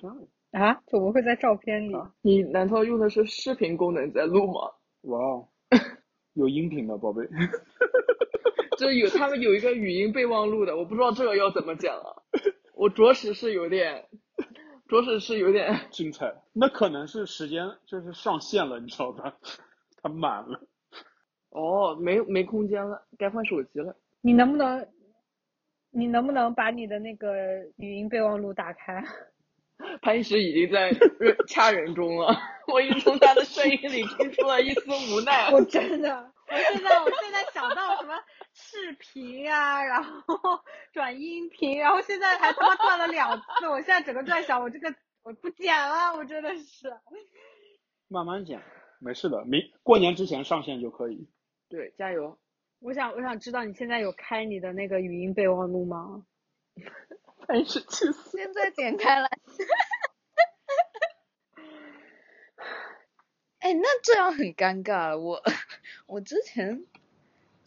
[0.52, 1.96] 啊，怎么会在照片里？
[2.22, 4.70] 你难道用的是视频功能在录吗？
[5.00, 5.48] 哇哦，
[6.34, 7.26] 有音频的宝贝。
[8.78, 12.14] 这有他们有一个语音备忘录的，我不知道这个要怎么讲啊。
[12.74, 14.06] 我着实是有点，
[15.00, 15.81] 着实是有点。
[15.90, 19.35] 精彩，那可能是时间就是上线了，你知道吧？
[20.02, 20.61] 它满了。
[21.50, 23.96] 哦，没没空间了，该换手机了。
[24.20, 24.87] 你能不能，
[25.90, 27.28] 你能不能把你的那个
[27.76, 29.05] 语音备忘录打开？
[30.00, 30.92] 潘石已经在
[31.48, 32.33] 掐人中了，
[32.72, 35.50] 我已经从他的声音里听出了一丝无奈。
[35.50, 38.14] 我真的，我现在我现在想到什么
[38.52, 40.62] 视频啊，然后
[40.92, 46.92] 转音频，然后现在还他妈断了两次，我现在整个在想，我这个我不剪了，我真的是。
[48.08, 48.62] 慢慢剪，
[49.00, 51.28] 没事的，明过年之前上线就可以。
[51.68, 52.38] 对，加油！
[52.80, 56.26] 我想我想知道你现在有开你的那个语音备忘录吗？
[57.46, 58.36] 潘石气死。
[58.36, 59.28] 现在点开了。
[63.60, 65.18] 哎，那这样很尴尬了。
[65.18, 65.40] 我
[66.06, 66.84] 我之前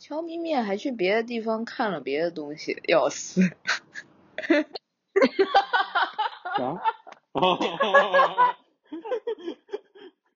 [0.07, 3.41] 悄咪咪还去别的地方看了别的东西，要死。
[6.61, 6.79] 啊？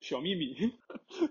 [0.02, 0.74] 小秘密。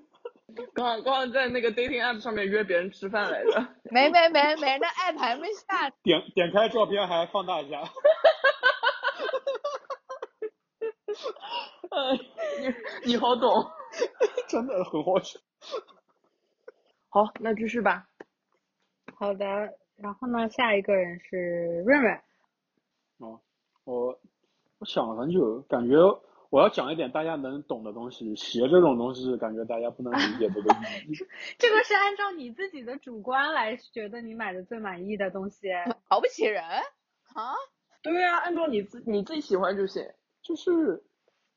[0.73, 3.75] 刚刚刚刚在那个 dating app 上面约别人吃饭来着。
[3.91, 5.91] 没没没没，那 app 还没下。
[6.05, 7.81] 点点开照片还放大一下。
[11.91, 12.17] 哎，
[12.63, 12.73] 你
[13.11, 13.69] 你好懂。
[14.47, 15.41] 真的很好笑。
[17.09, 18.08] 好，那继续吧。
[19.19, 22.15] 好的，然后呢，下一个人是润润。
[23.19, 23.41] 哦，
[23.83, 24.17] 我
[24.79, 25.97] 我想了很久，感觉
[26.51, 28.37] 我要讲一点大家能懂的东西。
[28.37, 31.17] 鞋这种东西，感觉大家不能理解这个意义。
[31.59, 35.67] 这个是按照你自己的主观来觉得你买的最满意的东西。
[36.09, 36.63] 瞧不起人
[37.35, 37.55] 啊？
[38.03, 40.09] 对啊、按照你自你自己喜欢就行。
[40.43, 41.03] 就是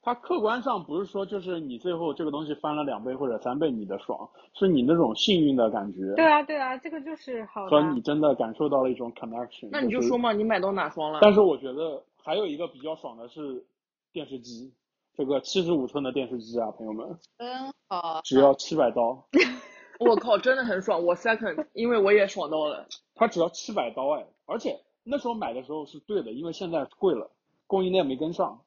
[0.04, 7.94] 它客观上不是说就是你最后这个东西翻了两倍或者三倍你的爽，是你那种幸运的感觉对啊，对啊，这个就是好的和。
[7.94, 9.70] 你真的感受到了一种 connection。
[9.72, 11.20] 那你就说嘛，你买到哪双了？
[11.22, 13.64] 但是我觉得还有一个比较爽的是
[14.12, 14.74] 电视机，
[15.16, 18.22] 这个七十五寸的电视机啊，朋友们，真好。
[18.24, 19.24] 只要七百刀，
[20.00, 21.06] 我靠，真的很爽。
[21.06, 22.88] 我 second，因为我也爽到了。
[23.14, 27.30] 它只要七百刀哎，而且那时候买的时候是对的，因为现在贵了，
[27.68, 28.62] 供应链没跟上，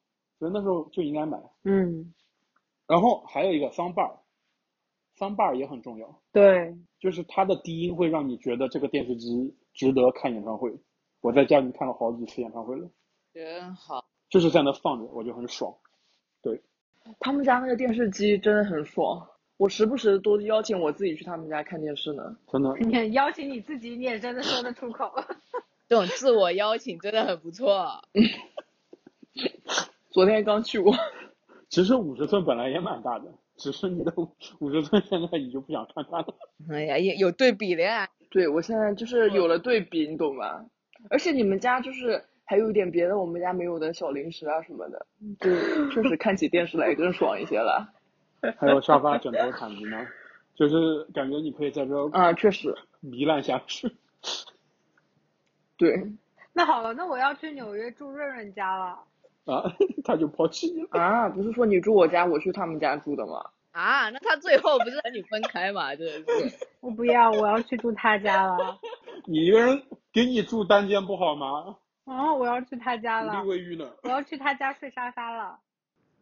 [0.45, 1.41] 所以那时候就应该买。
[1.63, 2.13] 嗯，
[2.87, 10.71] 然后还有一个 soundbar，soundbar 也很重要，对，就是它的低音会让你觉得这个电视机值得看演唱会。
[11.23, 12.91] 我在家里看了好几次演唱会了，
[13.33, 14.05] 真好。
[14.29, 15.75] 就是在那放着，我就很爽。
[16.43, 16.61] 对
[17.21, 19.27] 他们家那个电视机真的很爽，
[19.57, 22.37] 我时不时都邀请我自己去他们家看电视呢。
[22.53, 25.11] 真的，你邀请你自己，你也真的说得出口。
[25.89, 28.03] 这种自我邀请真的很不错。
[30.15, 30.95] 昨天刚去过，
[31.69, 33.25] 其实五十寸本来也蛮大的，
[33.57, 34.13] 只是你的
[34.61, 36.27] 五十寸现在你就不想看它了。
[36.71, 38.09] 哎呀，也有对比的呀。
[38.31, 40.67] 对我现在就是有了对比，你懂吗？
[41.11, 45.05] 而且你们家就是还有一点别的我们家没有的小零食啊什么的，
[45.41, 45.51] 就
[45.91, 47.93] 确实看起电视来更爽一些了。
[48.57, 50.07] 还有沙发、枕头、毯子呢，
[50.55, 52.73] 就是感觉你可以在这啊，确实，
[53.03, 53.91] 糜烂下去。
[55.77, 56.13] 对
[56.53, 59.01] 那好了，那我要去纽约住润润家了。
[59.45, 59.63] 啊，
[60.05, 61.01] 他就抛弃你了。
[61.01, 63.51] 啊，不是说你住我家，我去他们家住的吗？
[63.73, 65.95] 啊，那他最后不是和你分开嘛？
[65.97, 66.67] 真的是。
[66.81, 68.79] 我不要，我要去住他家了。
[69.27, 71.77] 你一个人给你住单间不好吗？
[72.05, 73.91] 啊，我要去他家了，卫浴呢？
[74.03, 75.59] 我要去他家睡沙发了。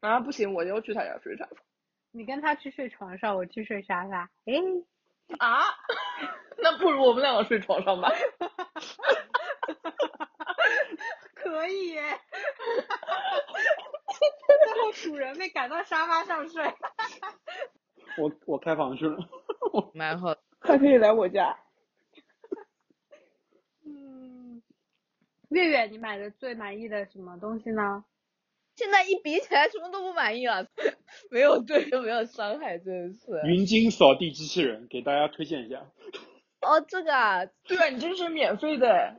[0.01, 1.57] 啊，不行，我要去他家睡沙发。
[2.15, 4.29] 你跟他去睡床上，我去睡沙发。
[4.47, 4.55] 哎，
[5.39, 5.63] 啊，
[6.63, 8.11] 那不如我们两个睡床上吧。
[11.53, 12.03] 可以耶。
[14.65, 16.65] 最后主人被赶到沙发上睡。
[18.17, 19.19] 我我开房去了。
[19.93, 20.35] 蛮好。
[20.61, 21.59] 还可以来我家。
[23.85, 24.63] 嗯，
[25.51, 28.05] 月月，你买的最满意的什么东西呢？
[28.77, 30.67] 现在一比起来，什么都不满意了，
[31.31, 33.43] 没有对又没有伤害，真的是。
[33.47, 35.85] 云鲸扫地机器人给大家推荐一下。
[36.63, 39.19] 哦，这个啊，对啊，你这是免费的。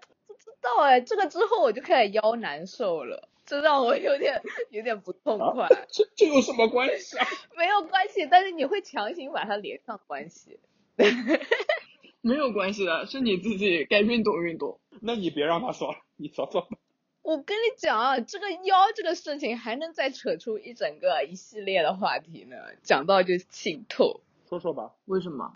[0.63, 5.67] 不知道哎，这个之后我就开始腰难受了，这让我有点有点不痛快。
[5.89, 7.27] 这这有什么关系啊？
[7.57, 10.57] 没有关系，但是你会强行把它连上关系。
[12.21, 14.79] 没有关系的，是你自己该运动运动。
[15.01, 16.77] 那你别让他扫了，你扫扫吧。
[17.21, 24.21] 我跟你讲啊，这个腰这个事情还能再扯出一整个一系列的话题呢，讲到就心透。
[24.47, 25.51] 说说吧，为什么？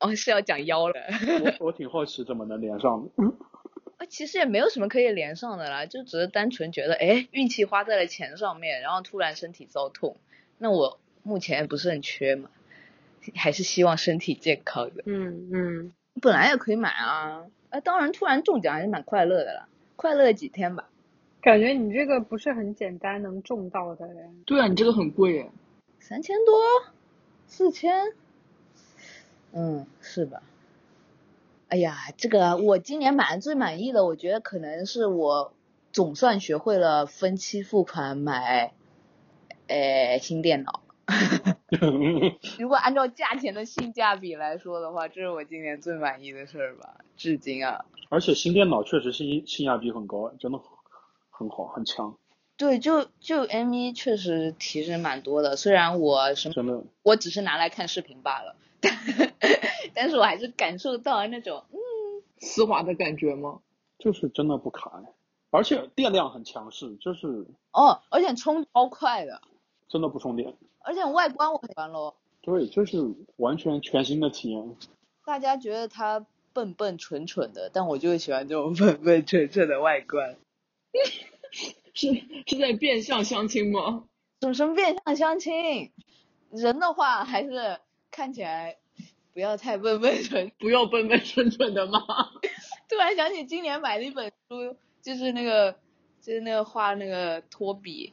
[0.00, 0.94] 哦，是要讲腰了。
[1.60, 3.10] 我我挺好奇怎么能连上的。
[3.98, 10.16] 啊，其实也没有什么可以连上的啦，就只是单纯觉得，哎，运气花在了钱上面，然后突然身体遭痛，
[10.58, 12.50] 那我目前不是很缺嘛，
[13.34, 15.02] 还是希望身体健康的。
[15.06, 20.90] 嗯嗯，本来也可以买啊，啊，当然突然中奖还是蛮快乐的啦，快乐几天吧。
[21.40, 24.28] 感觉你这个不是很简单能中到的嘞。
[24.44, 25.50] 对啊，你这个很贵耶。
[26.00, 26.92] 三千多，
[27.46, 28.12] 四千，
[29.52, 30.42] 嗯，是吧？
[31.68, 35.52] 哎呀，这个我今年买的最满意的，我觉得可能是我
[35.92, 38.72] 总算学会了分期付款买，
[39.66, 40.82] 呃，新电脑。
[42.58, 47.84] 如果按照价钱的性价比来说的话，这是我今年最满意的事儿吧，至今啊。
[48.08, 50.58] 而且新电脑确实性性价比很高，真的
[51.30, 52.16] 很好，很强。
[52.56, 58.56] 对，就就 M 一确实提升蛮多的，虽然我什么，我只是拿来看视频罢了，
[59.94, 61.78] 但是我还是感受到那种嗯
[62.38, 63.60] 丝滑的感觉吗？
[63.98, 65.02] 就是真的不卡，
[65.50, 69.40] 而且电量很强势，就是哦，而且充超快的，
[69.88, 70.54] 真的不充电。
[70.80, 72.14] 而且外观我很喜欢喽。
[72.42, 72.98] 对，就是
[73.36, 74.76] 完全全新的体验。
[75.24, 80.36] 大家觉得它笨笨蠢蠢的，但我就喜欢这种笨笨蠢蠢的外观。
[81.94, 82.12] 是
[82.46, 84.04] 是在变相相亲吗？
[84.54, 85.90] 什么变相相亲？
[86.50, 88.76] 人的话还是看起来
[89.32, 92.00] 不要太笨笨蠢， 不要笨笨蠢蠢的吗？
[92.88, 95.72] 突然想起今年买的一本书，就是那个
[96.22, 98.12] 就是那个画那个托比，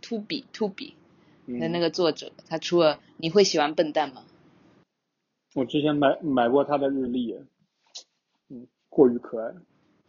[0.00, 0.94] 秃比秃比
[1.46, 4.24] 的那嗯，个作者，他出了你会喜欢笨蛋吗？
[5.54, 7.34] 我之前买买过他的日历，
[8.48, 9.54] 嗯，过于可爱。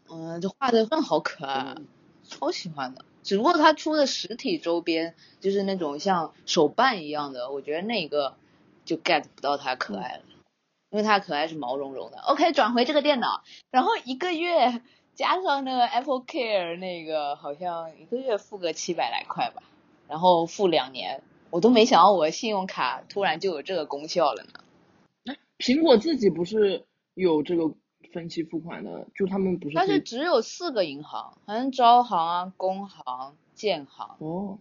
[0.09, 1.75] 嗯，这画的真的好可爱
[2.23, 3.05] 超喜欢的。
[3.23, 8.35] 只不过他出的实体周边就是那种像手办一样的，我觉得那个
[8.91, 10.23] 就 get 不到它可爱了，
[10.89, 12.17] 因为它可爱是毛茸茸的。
[12.23, 14.81] OK，转回这个电脑，然后一个月
[15.15, 19.63] 加上那个 Apple Care 那个，好像一个月付个七百来块吧，
[20.09, 25.35] 然后付两年，我都没想到我的信用卡突然就有这个功效了呢。
[25.57, 27.71] 苹果自己不是有这个
[28.11, 34.17] 分期付款的，就他们不是但是只有四个银行，好像招行啊、工行、建行。
[34.19, 34.59] 哦，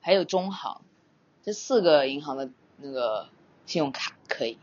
[0.00, 0.82] 还有中行，
[1.42, 3.28] 这四个银行的那个
[3.66, 4.58] 信用卡可以。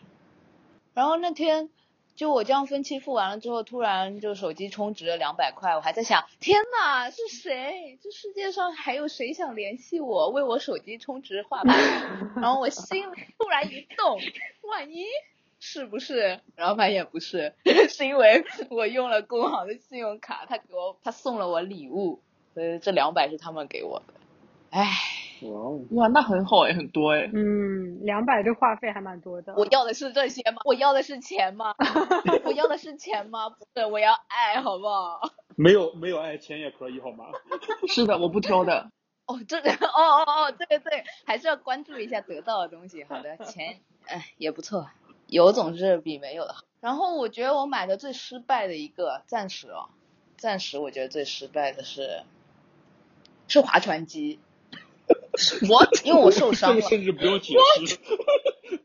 [0.96, 1.70] 然后那天
[2.16, 7.98] 就我这样分期付完了之后，突然就手机充值了两百块，我还在想，天呐，是谁？
[8.02, 11.70] 这世界上还有谁想联系我，为我手机充值话费？
[12.40, 14.20] 然后我心里突然一动，
[14.62, 15.06] 万一
[15.60, 16.40] 是不是？
[16.56, 17.56] 然后发现不是，
[17.90, 22.22] 是因为我用了工行的信用卡，他给我他送了我礼物，
[22.54, 24.14] 所以这两百是他们给我的。
[24.70, 24.92] 唉，哇
[25.52, 27.30] 哦，哇，那很好哎，很多哎。
[27.34, 29.54] 嗯，两百这话费还蛮多的。
[29.56, 30.62] 我要的是这些吗？
[30.66, 31.74] 我要的是钱吗？
[32.46, 33.50] 我要的是钱吗？
[33.50, 35.22] 不是，我要爱，好不好？
[35.56, 37.26] 没有没有爱钱也可以好吗？
[37.88, 38.90] 是的，我不挑的。
[39.26, 43.04] 哦，这个，哦哦哦，对对对，还是要关注一下得到的东西。
[43.06, 44.90] 好的，钱，哎，也不错，
[45.28, 46.64] 有总是比没有的好。
[46.82, 49.88] 然后我觉得我买的最失败的一个，暂时哦，
[50.36, 52.24] 暂时我觉得最失败的是，
[53.48, 54.40] 是划船机。
[55.70, 57.56] 我因为我受伤了这个，甚至不用解
[57.88, 57.98] 释，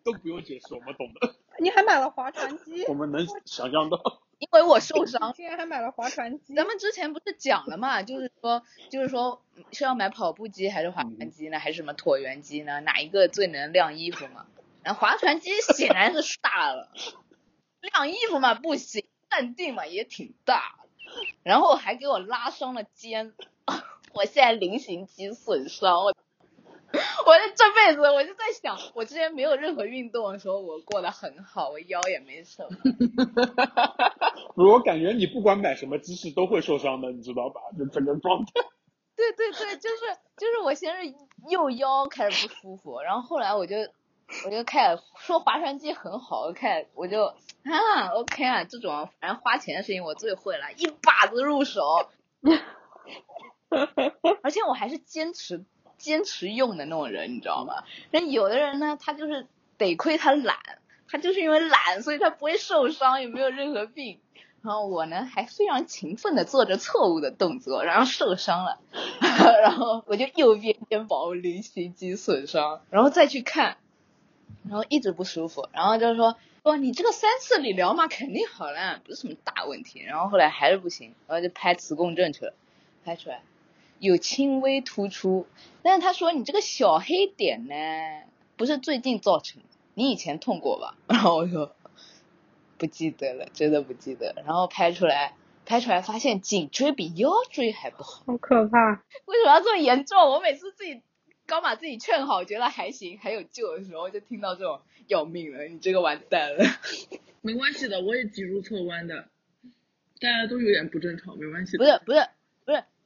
[0.05, 2.85] 都不用解释，我们懂的，你还买了划船机？
[2.87, 4.23] 我们能想象到。
[4.39, 5.33] 因为我受伤。
[5.37, 6.55] 竟然还买了划船机？
[6.55, 9.43] 咱们之前不是讲了嘛，就是说，就是说
[9.73, 12.81] 是要买跑步机还是划船机呢，还是什么椭圆机呢？
[12.81, 14.47] 哪一个最能晾衣服嘛？
[14.85, 16.89] 然后划船机显然是大了，
[17.81, 20.77] 晾衣服嘛不行，淡定嘛也挺大，
[21.43, 23.35] 然后还给我拉伤了肩，
[24.15, 26.15] 我现在菱形肌损伤，
[27.27, 32.77] 我我这这辈子我就在想，我之前没有任何运动的时候，我过得很好，我腰也没什么。
[34.57, 37.61] 我感觉你不管买什么姿势都会受伤的，你知道吧？
[37.79, 38.53] 就整个状态。
[39.15, 39.97] 对对对，就是
[40.37, 41.15] 就是我先是
[41.51, 43.77] 右腰开始不舒服，然后后来我就
[44.47, 51.83] 我就开始说划船机很好，我开始我就啊 OK 啊，这种反正花钱的事情我最会了，一把子入手，
[54.43, 55.65] 而且我还是坚持
[55.99, 57.85] 坚持用的那种人，你知道吗？
[58.11, 59.47] 那有的人呢，他就是
[59.77, 60.57] 得亏他懒，
[61.09, 64.19] 他就是因为懒，所以他不会受伤，也没有任何病。
[64.61, 68.81] 然后我呢，还非常勤奋的做着错误的动作，然后受伤了，
[69.63, 73.77] 然后我就右边肩膀菱形肌损伤，然后再去看，
[74.69, 80.03] 然后一直不舒服，然后就是说，哇，你这个三次理疗嘛，肯定好了，不是什么大问题。
[80.03, 82.53] 然后后来还是不行，然后就拍磁共振去了，
[83.05, 83.41] 拍出来
[83.99, 85.47] 有轻微突出，
[85.83, 87.75] 但是他说你这个小黑点呢，
[88.57, 90.97] 不是最近造成的，你以前痛过吧？
[91.09, 91.75] 然后我说。
[92.81, 94.33] 不记得了，真的不记得。
[94.47, 95.35] 然后拍出来，
[95.67, 98.23] 拍出来发现颈椎比腰椎还不好。
[98.25, 99.03] 好可怕！
[99.25, 100.31] 为什么要这么严重？
[100.31, 101.03] 我每次自己
[101.45, 106.65] 刚把自己劝好，觉得还行，还有救的时候，就听到这种要命了，你这个完蛋了。
[107.41, 109.27] 没关系的，我也脊柱侧弯的，
[110.21, 111.79] 大家都有点不正常，没关系的。
[111.79, 112.29] 不是不是不是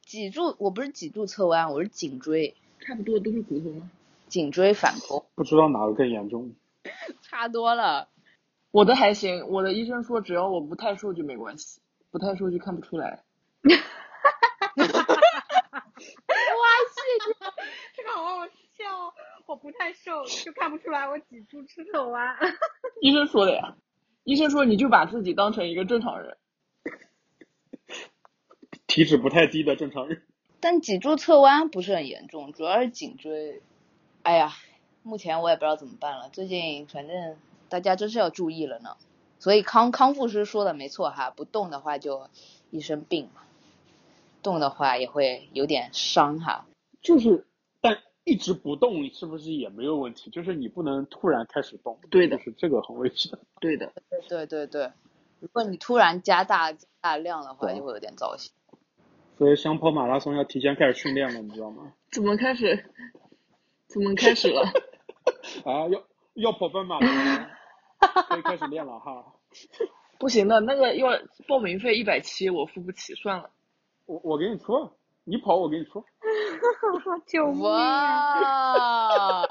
[0.05, 3.89] 脊柱，我不是脊柱侧弯，我是颈椎，差不多都是骨头吗？
[4.27, 6.53] 颈椎反弓，不知道哪个更严重。
[7.21, 8.09] 差多了。
[8.71, 11.79] 我的还行，我的医生说只要我不太瘦就没关系，
[12.11, 13.23] 不太瘦就看不出来。
[13.63, 17.01] 哈哈哈哇塞，
[17.95, 19.13] 这个好好笑！
[19.45, 22.35] 我不太瘦，就看不出来我脊柱侧侧弯。
[23.01, 23.75] 医生说的呀，
[24.25, 26.37] 医生说你就把自己当成一个正常人。
[28.93, 30.21] 体脂不太低的正常人。
[30.59, 33.63] 但脊柱侧弯不是很严重，主要是颈椎。
[34.21, 34.53] 哎呀，
[35.01, 36.29] 目前我也不知道怎么办了。
[36.29, 37.35] 最近反正
[37.69, 38.95] 大家真是要注意了呢。
[39.39, 42.29] 所以康康复师说的没错哈，不动的话就
[42.69, 43.41] 一身病嘛，
[44.43, 46.67] 动的话也会有点伤哈。
[47.01, 47.47] 就是，
[47.81, 50.29] 但一直不动是不是也没有问题？
[50.29, 51.97] 就是你不能突然开始动。
[52.11, 53.31] 对的就是这个很危险。
[53.59, 54.91] 对的，对对对对，
[55.39, 58.51] 如果你突然加大加大量的话，就会有点糟心。
[59.43, 61.91] 所以想跑马拉松要提前开始训练了，你知道吗？
[62.13, 62.89] 怎么开始？
[63.87, 64.61] 怎么开始了？
[65.67, 66.01] 啊，要
[66.35, 67.49] 要跑半马了，
[68.29, 69.33] 可以开始练了哈。
[70.17, 71.09] 不行的，那个要
[71.45, 73.49] 报名费一百七，我付不起，算了。
[74.05, 74.91] 我我给你出，
[75.25, 76.05] 你跑我给你出。
[77.27, 79.41] 救命啊！
[79.41, 79.47] 哇！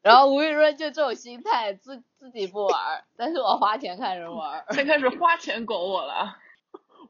[0.00, 4.64] 然后吴雨润就这种心态，自自己不玩，但是我花钱看人玩儿。
[4.74, 6.36] 先开始花钱搞我了。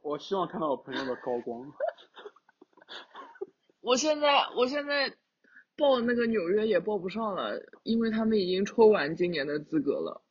[0.09, 1.71] 我希望看到我朋友的高光。
[3.83, 5.15] 我现在我现在
[5.77, 10.23] 报那个纽约也报不上了，因为他们已经抽完今年的资格了。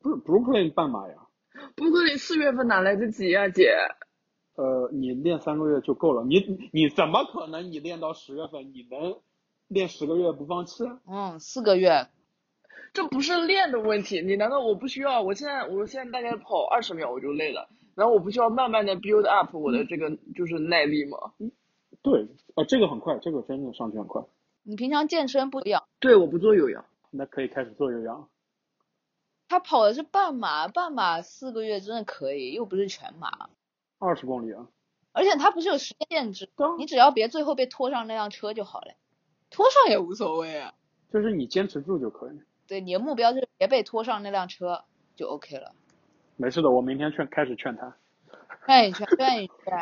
[0.00, 1.14] 不是 Brooklyn 半马呀，
[1.74, 3.74] 布克林四月份哪来得及呀、姐？
[4.54, 6.24] 呃，你练三个月就够了。
[6.24, 8.72] 你你怎么可能你练到十月份？
[8.72, 9.20] 你能
[9.68, 11.00] 练十个月不放弃啊？
[11.06, 12.08] 嗯，四个月，
[12.92, 15.20] 这不是练的问题，你难道我不需要？
[15.22, 17.68] 我现在我现在大概跑二十秒我就累了，
[18.00, 21.34] 然后我不需要慢慢的 build up 我的这个就是耐力吗？
[22.00, 24.22] 对，啊，这个很快，这个真的上去很快。
[24.62, 26.86] 你平常健身不一样，对，我不做有氧。
[27.10, 28.30] 那可以开始做有氧。
[29.48, 33.50] 他跑的是半马，半马四个月真的可以，又不是全马，
[33.98, 34.66] 二十公里啊，
[35.12, 36.48] 而且他不是有时间限制，
[36.78, 38.94] 你只要别最后被拖上那辆车就好了，
[39.50, 40.72] 拖上也无所谓啊。
[41.12, 42.40] 就是你坚持住就可以。
[42.66, 44.84] 对，你的目标就是别被拖上那辆车
[45.16, 45.74] 就 OK 了。
[46.40, 47.94] 没事的，我明天劝开始劝他。
[48.66, 49.78] 劝一劝，劝一劝。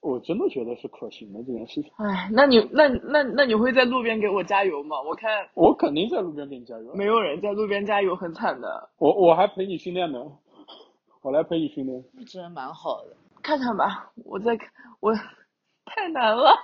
[0.00, 5.00] 我真的觉得是可行的这件事情，唉，那你那那那你会在路边给我加油吗？
[5.02, 6.94] 我看我肯定在路边给你加油。
[6.94, 8.88] 没有人在路边加油，很惨的。
[8.98, 10.18] 我我还陪你训练呢，
[11.20, 12.02] 我来陪你训练。
[12.26, 13.16] 真的蛮好的。
[13.42, 14.70] 看看吧，我在看
[15.00, 15.14] 我
[15.84, 16.54] 太难了，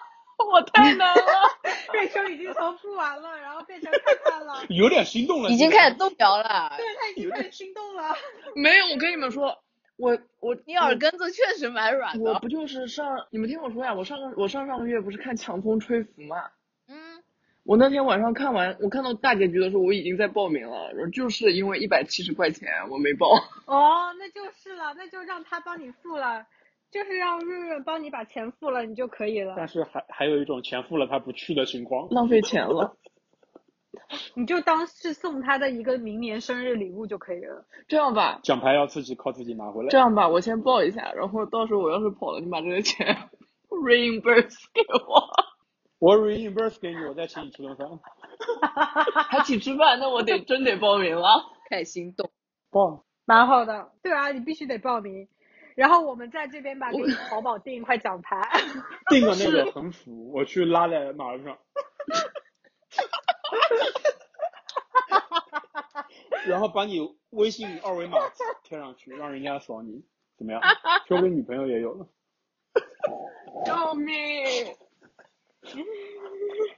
[0.52, 1.22] 我太难了。
[1.92, 8.14] 瑞秋已经从不玩了，然后变成看看了， 有点心动了，已经开始动摇了，对他已经开始心动了。
[8.54, 9.58] 没有，我跟你们说，
[9.96, 12.32] 我我你耳根子确实蛮软的。
[12.32, 16.50] 我不就是上你们听我说呀，我上个我上上个月不是看《强风吹拂》嘛，
[16.88, 17.22] 嗯，
[17.64, 23.28] 我那天晚上看完，我看到大结局的时候，我已经在报名了，然后就是因为一百七十块钱我没报。
[23.66, 26.46] 哦，那就是了，那就让他帮你付了，
[26.90, 29.68] 就是让润润帮你把钱付了，你就可以了但。
[29.68, 32.08] 是还还有一种钱付了他不去的情况。
[32.10, 32.96] 浪费钱了。
[34.34, 37.64] 你就当是送他的一个明年生日礼物就可以了。
[37.88, 39.98] 这样吧，奖牌要自己靠自己拿回来这。
[39.98, 43.16] 样吧，我先报一下，然后到时候我要是跑了，你把这个钱
[43.68, 45.28] reimburse 给我，
[46.00, 47.88] 我 reimburse 给你，我再请你吃顿饭。
[49.28, 51.44] 还请吃饭，那我得真得报名了。
[51.68, 52.30] 开心动。
[52.70, 55.28] 报蛮好的，对啊，你必须得报名。
[55.76, 58.48] 然后我们在这边吧，给你淘宝订一块奖牌。
[59.10, 61.58] 订个那个横幅，我去拉在马路上。
[66.46, 66.98] 然后把你
[67.30, 68.18] 微信二维码
[68.64, 70.04] 贴上去，让人家扫你，
[70.36, 70.60] 怎么样？
[71.06, 72.06] 说不定女朋友也有了。
[73.64, 74.16] 救命！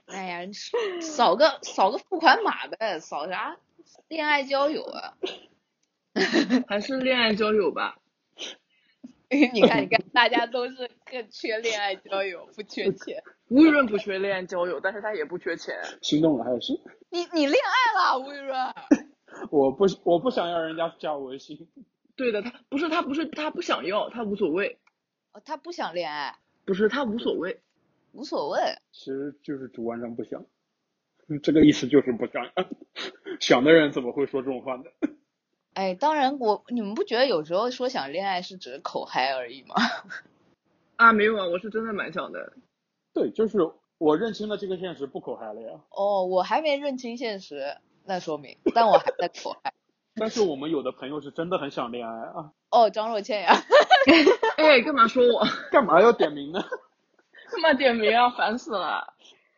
[0.07, 0.51] 哎呀，
[1.01, 3.57] 扫个扫个付款码呗，扫啥
[4.09, 5.17] 恋爱交友啊？
[6.67, 7.97] 还是恋爱交友吧。
[9.53, 13.23] 你看，你看，大家都是更缺恋爱交友，不缺钱。
[13.49, 15.75] 吴雨润不缺恋爱交友，但是他也不缺钱。
[16.01, 16.73] 心动了还是？
[17.09, 18.57] 你你恋爱了，吴雨润？
[19.49, 21.67] 我不我不想要人家加我微信。
[22.15, 24.77] 对的，他不是他不是他不想要，他无所谓，
[25.33, 27.59] 哦，他不想恋爱，不是他无所谓。
[28.11, 28.59] 无所谓。
[28.91, 30.45] 其实就是主观上不想，
[31.41, 32.45] 这个意思就是不想。
[33.39, 34.83] 想的人怎么会说这种话呢？
[35.73, 39.75] 哎，当然我你们不觉得有时候说想恋爱是只是口嗨而已吗？
[40.97, 42.53] 啊，没有啊，我是真的蛮想的。
[43.13, 43.57] 对，就是
[43.97, 45.79] 我认清了这个现实，不口嗨了呀。
[45.89, 49.73] 哦，我还没认清现实，那说明，但我还在口嗨。
[50.15, 53.55] 但是我们有的朋友是真的很想恋爱啊，哦，张若倩呀，
[54.57, 55.43] 哎，干嘛说我？
[55.71, 56.63] 干嘛要点名呢？
[57.49, 58.29] 干嘛点名啊？
[58.29, 59.13] 烦死了！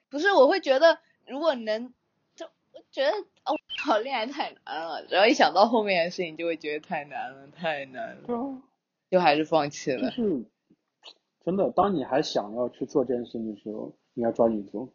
[0.09, 1.93] 不是，我会觉得如果能，
[2.35, 3.11] 就我觉得
[3.47, 8.61] 哦，靠，恋爱太难了，只要一想到后面的事情，就会觉得太难了，太难了，
[9.11, 10.09] 就还是放弃了。
[10.09, 10.45] 就是
[11.43, 14.89] 真的，当你还想要去做这件事情的时候，你要抓紧做。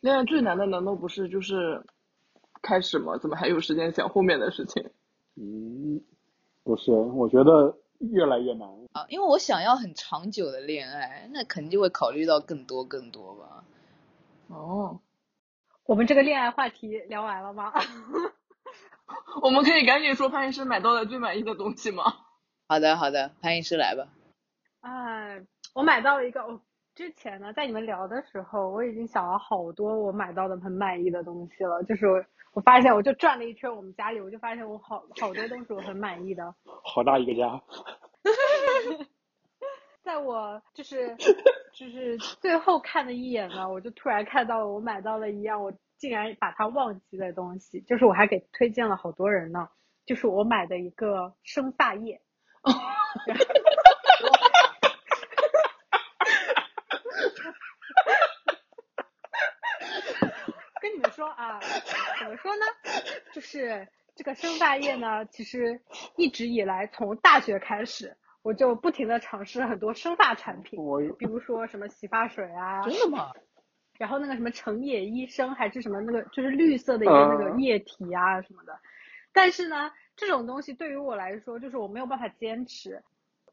[0.00, 1.84] 恋爱最难的难道不是就是
[2.62, 3.16] 开始吗？
[3.18, 4.90] 怎么还有时间想后面的事情？
[5.36, 6.00] 嗯，
[6.62, 8.68] 不是，我觉得越来越难。
[8.92, 13.64] 啊，因为我想要很长久的恋爱，那肯定就会考虑到更多更多吧。
[14.48, 15.00] 哦，
[15.88, 17.72] 我们这个恋爱话题聊完了吗？
[19.40, 22.04] 我们可以赶紧说潘医师买到的最满意的东西吗？
[22.68, 24.06] 好的，好的，潘医师来吧。
[24.82, 25.42] 哎，
[25.74, 26.60] 我买到了一个，我
[26.94, 31.82] 之前呢，在你们聊的时候，我已经想了好多我买到的很满意的东西了。
[31.84, 32.22] 就是我
[32.52, 36.54] 我发现，我就转了一圈我们家里，我就发现我好好多东西我很满意的。
[36.84, 37.62] 好大一个家，
[40.02, 41.16] 在我就是
[41.74, 49.68] 就是最后看的一眼呢，我就突然看到了我买到了一样我竟然把它忘记的东西，就是我还给推荐了好多人呢，
[50.06, 52.20] 就是我买的一个生发液。
[60.80, 61.60] 跟你们说啊，
[62.20, 62.64] 怎么说呢？
[63.32, 65.80] 就是这个生发液呢，其实
[66.16, 70.78] 一直以来从大学开始，我就不停的尝试很多生发产品，
[71.18, 73.32] 比如说什么洗发水啊，真的吗？
[73.98, 78.72] 然后那个什么成野医生还是什么那个就是绿色的一个那个嗯液体啊什么的，
[79.32, 83.02] 但是呢，这种东西对于我来说，就是我没有办法坚持。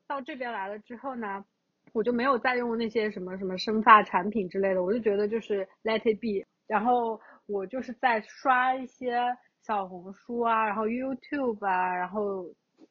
[0.08, 1.44] 到这边来了之后呢，
[1.92, 6.48] 我就没有再用那些什么什么生发产品之类的，我就觉得就是 let it be。
[6.68, 9.18] 然后我就是在刷一些
[9.62, 12.46] 小红书啊，然后 YouTube 啊，然后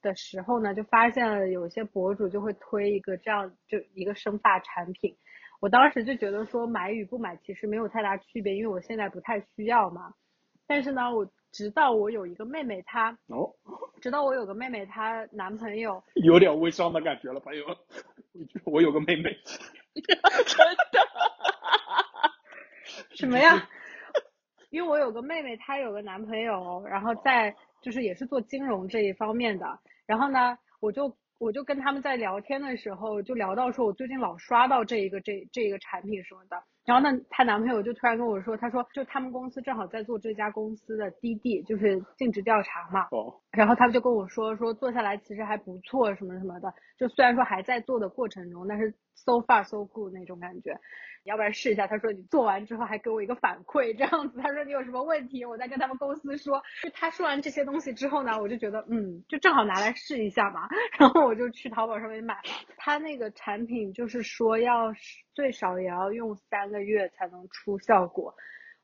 [0.05, 5.17] 的时候呢，就发现了有些博主就会推一个这样就一个生发产品。
[5.61, 10.13] 我当时就觉得说买与不买其实没有太大区别，因为我现在不太需要嘛。
[10.67, 13.51] 但是呢，我直到我有一个妹妹，她哦，
[14.01, 17.65] 直到我有个妹妹，她男朋友 有点微商的感觉了，朋友。
[18.65, 19.31] 我有个妹妹，
[19.95, 21.01] 真的
[23.17, 23.67] 什么呀？
[24.71, 29.79] 因为我有个妹妹，她有个男朋友，然后在就是也是做金融这一方面的。
[30.07, 36.57] 然后呢，我就我就跟他们在聊天的时候，就聊到说我最近老刷到这一个这这一个产品什么的。
[36.87, 43.07] 然后呢，她男朋友就突然跟我说，他说就他们公司正好在做这家公司的滴滴就是尽职调查嘛。
[43.57, 50.79] 然后他们就跟我说说做下来其实还不错什么什么的，就虽然说还在做的过程中，但是 so far so good 那种感觉。
[51.27, 51.87] 你要不然试一下？
[51.87, 54.39] 他说你做完之后还给我一个反馈，这样子。
[54.43, 56.61] 他说你有什么问题，我再跟他们公司说。
[56.83, 60.69] 就他说完这些东西之后呢，我就觉得嗯，就正好拿来试一下嘛。
[60.99, 62.37] 然后我就去淘宝上面买。
[62.77, 64.93] 他那个产品就是说要
[65.33, 68.35] 最少也要用三个月才能出效果。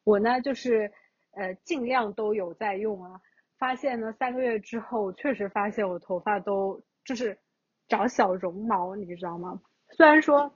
[0.03, 0.91] 我呢就是
[1.33, 3.21] 呃尽量都有在用啊。
[3.61, 7.39] 发现呢三个月之后，确实发现我头发都就是
[7.87, 9.61] 长小绒毛，你知道吗？
[9.91, 10.53] 虽然说。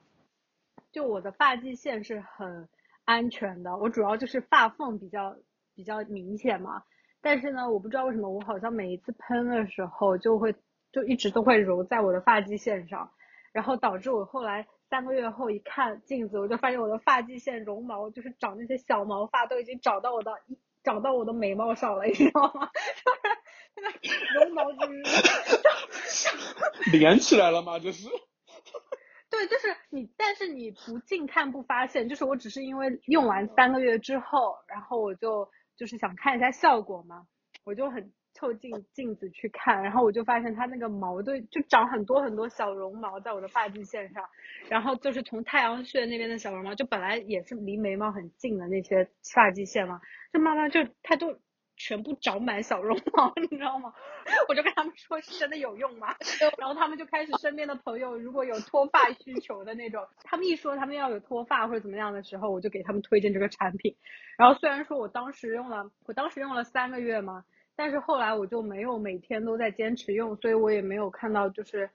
[0.91, 2.69] 就我的发际线是很
[3.05, 5.37] 安全的，我主要就是发缝比较
[5.75, 6.85] 比较明显嘛。
[7.21, 10.55] 但是呢，我不知道为什么我好像每一次喷的时候就会
[10.93, 13.11] 就一直都会揉在我的发际线上，
[13.51, 20.33] 然后导致我后来三个月后一看镜子，我就发现我的发际线绒毛就是长那些小毛发都已经长到我的
[20.85, 22.71] 长到我的眉毛上了，你知道吗？
[23.75, 24.79] 就是那绒毛 就
[26.07, 27.79] 是连起来了吗？
[27.81, 28.09] 就是。
[29.31, 37.27] 对，就是你，但是你不近看不发现，就是我只是因为用完三个月之后，然后我就就是想看一下效果嘛，
[37.65, 38.13] 我就很
[38.45, 44.23] 凑近镜子去看，然后我就发现它那个毛对就长很多很多小绒毛在我的发际线上，
[44.69, 51.39] 然后就是从太阳穴那边的小绒毛，就本来也是离眉毛很近的那些发际线嘛，就慢慢就它就。
[51.77, 53.93] 全部长满小绒毛， 你知道吗？
[54.49, 56.15] 我就跟他们说，是真的有用吗？
[56.57, 63.97] 然后他们就开始身边的朋友如果有脱发需求的那种，他们一说他们要有脱发或者怎么样的时候，我就给他们推荐这个产品。
[64.39, 67.45] 然后虽然说我当时用了，我当时用了三个月嘛，
[67.77, 71.91] 但是后来我就没有每天都在坚持用，所以我也没有看到就是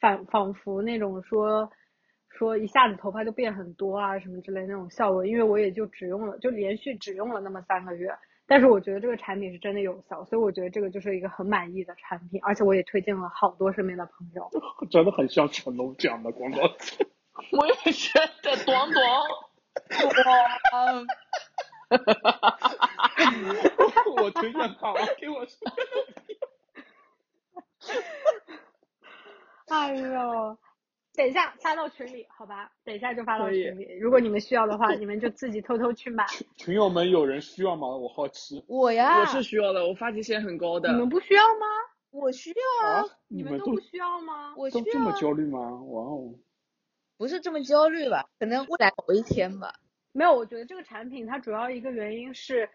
[0.00, 1.70] 仿仿佛那种说
[2.28, 8.12] 说一下子头发就变很多啊什么之类那种效果，因为我也就只用了就连续只用了那么三个月。
[8.46, 14.50] 但是我觉得这个产品是真的有效，所以我觉得这个就是一个很满意的产品，而且我也推荐了好多身边的朋友。
[14.90, 16.96] 真的很像成龙这样的广告词。
[17.56, 19.06] 我也觉得，短短。
[20.70, 20.96] 哇！
[24.40, 25.58] 我推荐他，给我说。
[29.68, 30.58] 哎呦。
[31.12, 32.70] 等一下发到群里，好吧？
[32.84, 33.98] 等一下就发到群里。
[33.98, 36.24] 如果你们需要的话， 你们就自己偷偷去买。
[36.56, 37.88] 群友们有人需要吗？
[37.88, 38.64] 我好奇。
[38.68, 40.90] 我呀，我是需要的，我发际线很高的。
[40.90, 41.66] 你们不需要吗？
[42.10, 43.04] 我需要啊。
[43.28, 44.54] 你们都不需要吗？
[44.56, 44.84] 我需要。
[44.84, 45.58] 都这么焦虑吗？
[45.60, 46.32] 哇哦。
[47.18, 48.30] 不是这么焦虑吧？
[48.38, 49.74] 可能未来某一天吧。
[50.12, 52.70] 没有，我觉得这个产品它主要一个原因是，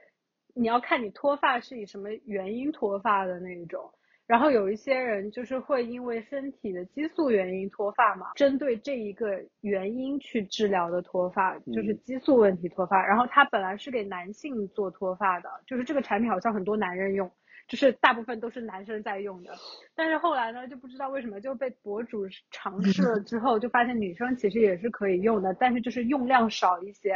[0.56, 3.92] 你要看你脱发是以什么原因脱发的那一种。
[4.28, 13.06] 然后有一些人就是会因为身体的激素原因脱发嘛，针对这一个原因去治疗的脱发，就是激素问题脱发。
[13.06, 17.32] 然后它本来是给男性做脱发的，就是这个产品好像很多男人用，
[17.68, 19.54] 就是大部分都是男生在用的。
[19.94, 27.16] 但是后来呢，就不知道为什么就被博主尝试了之后，就发现女生其实也是可以用的，但是就是用量少一些，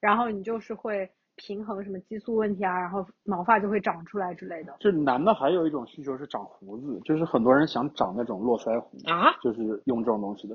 [0.00, 1.10] 然后你就是会。
[1.44, 4.76] 平衡什么激素问题啊，然后毛发就会长出来之类的。
[4.78, 10.54] 就男的还有一种需求是长胡子，就是很多人想长那种络腮胡啊，就是用这种东西的。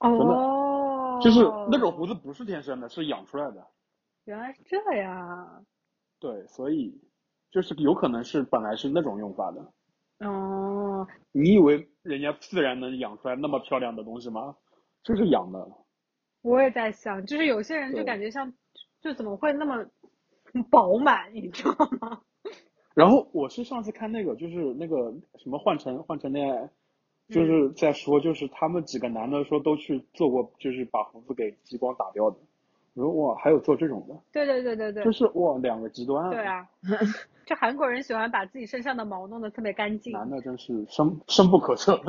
[0.00, 1.18] 哦。
[1.22, 3.66] 就是那种胡子不是天生的，是养出来的。
[4.26, 5.64] 原来是这样。
[6.20, 7.00] 对，所以
[7.50, 10.26] 就是有可能是本来是那种用法的。
[10.28, 11.06] 哦。
[11.32, 14.54] 你以为人家自然能养出来那么漂亮的东西吗？
[15.02, 15.66] 就是养的。
[16.42, 18.52] 我也在想，就是有些人就感觉像，
[19.00, 19.86] 就怎么会那么。
[20.70, 22.20] 饱满，你知道吗？
[22.94, 26.70] 然后我是上次看那个，就是那个什么换成换成恋爱，
[27.28, 32.36] 就是在说，就是他们几个男的说都去做过，就是把胡子给激光打掉的。
[32.94, 34.18] 我说哇，还有做这种的？
[34.32, 35.04] 对对对对对。
[35.04, 36.30] 就是哇，两个极端。
[36.30, 36.66] 对啊，
[37.44, 40.12] 就韩国人喜欢把自己身上的毛弄得特别干净。
[40.14, 42.00] 男的真是深深不可测。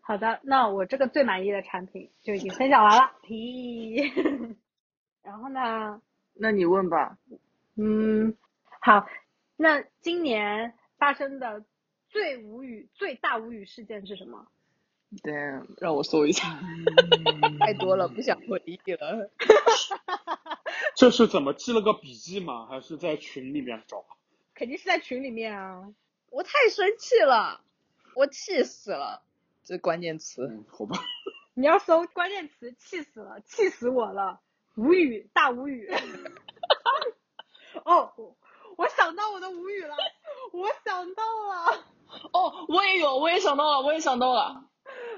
[0.00, 3.12] 好的，那我这个最满意的产品就已经分享完了。
[3.22, 3.96] 屁。
[5.22, 6.00] 然后呢？
[6.38, 7.18] 那你问吧。
[7.76, 8.36] 嗯，
[8.80, 9.08] 好，
[9.56, 11.64] 那今年发生的
[12.08, 14.46] 最无语、最大无语事件是什么？
[15.22, 15.32] 对，
[15.78, 16.58] 让我搜一下。
[17.60, 19.30] 太多了，不想回忆了。
[20.96, 22.66] 这是怎么记了个笔记吗？
[22.66, 24.04] 还是在群里面找？
[24.54, 25.92] 肯定是在群里面啊。
[26.30, 27.60] 我太生气了，
[28.14, 29.22] 我气死了，
[29.64, 30.46] 这关键词。
[30.46, 30.98] 嗯，好吧。
[31.54, 34.40] 你要搜关键词，气死了，气死我了，
[34.76, 35.90] 无语，大无语。
[37.84, 38.36] 哦，我
[38.76, 39.94] 我想到我的无语了，
[40.52, 41.84] 我想到了，
[42.32, 44.64] 哦，我也有，我也想到了，我也想到了。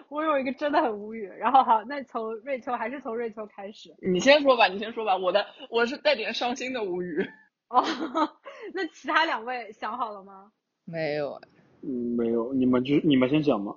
[0.08, 1.26] 我有一个真的很无语。
[1.26, 3.94] 然后好，那从瑞秋还是从瑞秋开始。
[4.00, 7.28] 你先说吧，你先说吧，我的我是带点伤心的无语。
[7.68, 7.82] 哦，
[8.72, 10.52] 那其他两位想好了吗？
[10.84, 11.40] 没有，
[11.82, 13.74] 嗯，没有，你们就你们先讲吧，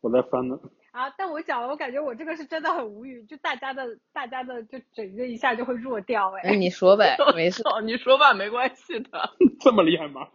[0.00, 0.58] 我在翻呢。
[0.94, 6.42] 啊，但我讲了，我感觉我这个是真的很无语，就大家的大家的就整个一下就会弱掉哎。
[6.44, 7.62] 那你说呗， 没事。
[7.64, 9.34] 哦，你说吧，没关系的。
[9.58, 10.28] 这么厉害吗？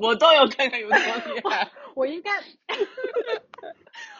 [0.00, 1.70] 我倒要看看有多厉害。
[1.94, 2.30] 我应该，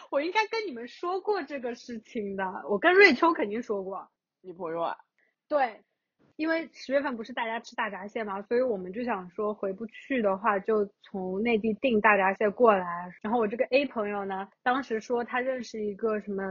[0.09, 2.45] 我应该跟你们说过这个事情的。
[2.69, 4.09] 我跟瑞秋肯定说过。
[4.41, 4.97] 你朋友啊？
[5.49, 5.81] 对，
[6.41, 13.13] 因为十月份不是大家吃大闸蟹嘛，所以我们就想说回不去的话，就从内地订大闸蟹过来。
[13.21, 16.41] 然后我这个 A 朋友呢，当时说他认识一个什么，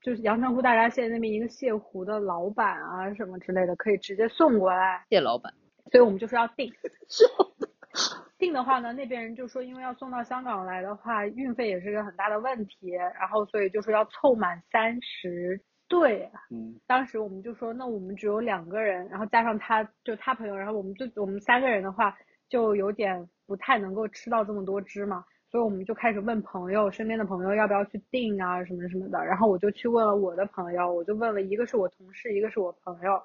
[0.00, 5.04] 就是阳澄湖大闸蟹那边一个蟹湖的老板啊什么之类的，可以直接送过来。
[5.10, 5.54] 蟹老板。
[5.92, 6.72] 所以我们就说要订。
[8.36, 16.30] 订的话呢，那边人就说，因为要送到香港来的话，运费也是个很大的问题，然后所以就说要凑满三十对。
[16.50, 16.78] 嗯。
[16.86, 22.16] 当时我们就说，那我们只有两个人，然后加上他就他朋友，然后我们就我们三个人的话，
[22.48, 33.20] 就有点不太能够吃到这么多只嘛，所以我们就开始问朋友，身边的朋友要不要去订啊什么什么的，然后我就去问了我的朋友，我就问了一个是我同事，一个是我朋友。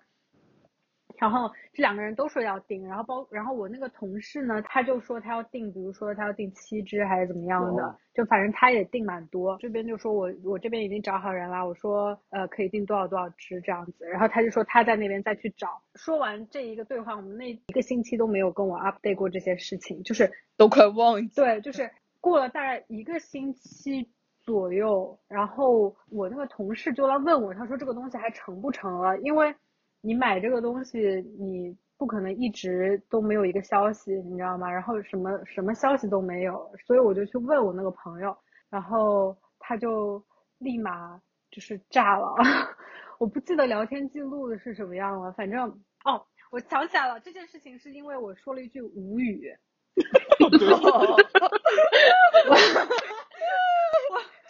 [1.21, 9.55] 然后这两个人都说要订，然后包，然后我那个同事呢，他就说他要订，比如说他要订七只还是怎么样的，就反正他也订蛮多。
[9.59, 15.79] 这边就说我我这边已经找好人了，我说呃可以订多少多少只这样子，然后他就说他在那边再去找。
[15.93, 21.35] 说完这一个对话，我们那一个星期都没有跟我 update 过这些事情，就是 都快忘记。
[21.35, 21.87] 对，就是
[22.19, 24.09] 过了大概一个星期
[24.39, 29.53] 左右，然后我那个同事就来问我，他说这个东西还成不成了，因为。
[30.01, 30.99] 你买这个东西，
[31.39, 34.69] 你不可能一直都没有一个消息，你知道吗？
[34.69, 38.35] 然后什么什么消息都没有，所以我就去问我那个朋友，
[38.69, 40.23] 然后他就
[40.57, 41.21] 立马
[41.51, 42.33] 就是炸了。
[43.19, 45.69] 我不记得聊天记录的是什么样了，反正
[46.05, 49.55] 哦，我想起来了，这件事情是因为我说了一句无语。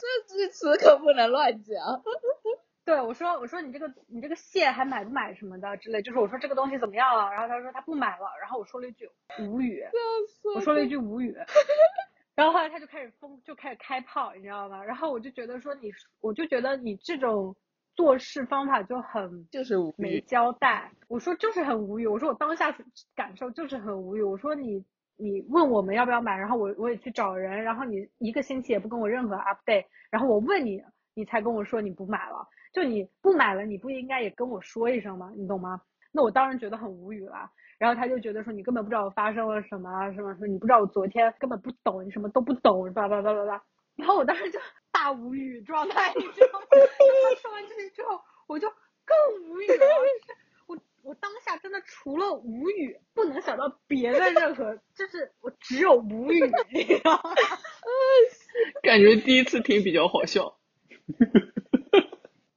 [0.01, 1.77] 这句词可不能乱讲。
[2.83, 9.07] 对，我说我说你这个你这个蟹还买不买什么的之类，就是我说这个东西怎么样了，然后他说他不买了，然后我说了一句
[9.39, 9.83] 无语，
[10.55, 11.35] 我说了一句无语，
[12.35, 14.83] 然后后来他就开始疯，就开始开炮，你知道吗？
[14.83, 17.55] 然后我就觉得说你，我就觉得你这种
[17.95, 22.75] 做事方法就很就是没交代，我说就是很无语，我说我当下
[23.15, 24.83] 感受就是很无语，我说你
[25.17, 30.81] 你问我们要不要买，然后我我也去找人，然后你一个星期也不跟我任何 update，然后我问你，
[31.13, 32.47] 你才跟我说你不买了。
[32.71, 35.31] 就你不买了，你不应该也跟我说一声吗？
[35.35, 35.81] 你懂吗？
[36.11, 37.49] 那我当然觉得很无语了。
[37.77, 43.63] 然后他就觉得说你根本不知道我发生了什么，什么说你不知道我昨天根本不懂，你什么都不懂，叭叭叭叭叭。
[43.95, 44.59] 然后我当时就
[44.91, 46.65] 大无语状态，你知道吗？
[46.69, 46.77] 他
[47.41, 48.69] 说完这些之后，我就
[49.05, 49.75] 更无语了。
[50.67, 56.39] 我我当下真的除了无语，不能想到别的任何，就是我只有无语，
[58.83, 60.57] 感觉第一次听比较好笑。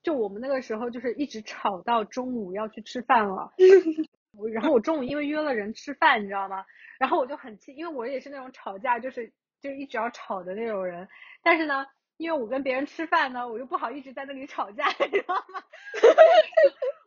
[0.04, 3.52] 就我们那个时候，就是一直吵到中午要去吃饭了。
[4.52, 6.64] 然后我中午因为约了人吃饭，你知道吗？
[6.98, 11.08] 然后我就很气，因为我也是那种吵架就是就一直要吵的那种人。
[11.42, 11.86] 但是呢，
[12.18, 15.62] 因为我跟别人吃饭呢，我又不好一直在那里吵架， 你知道吗？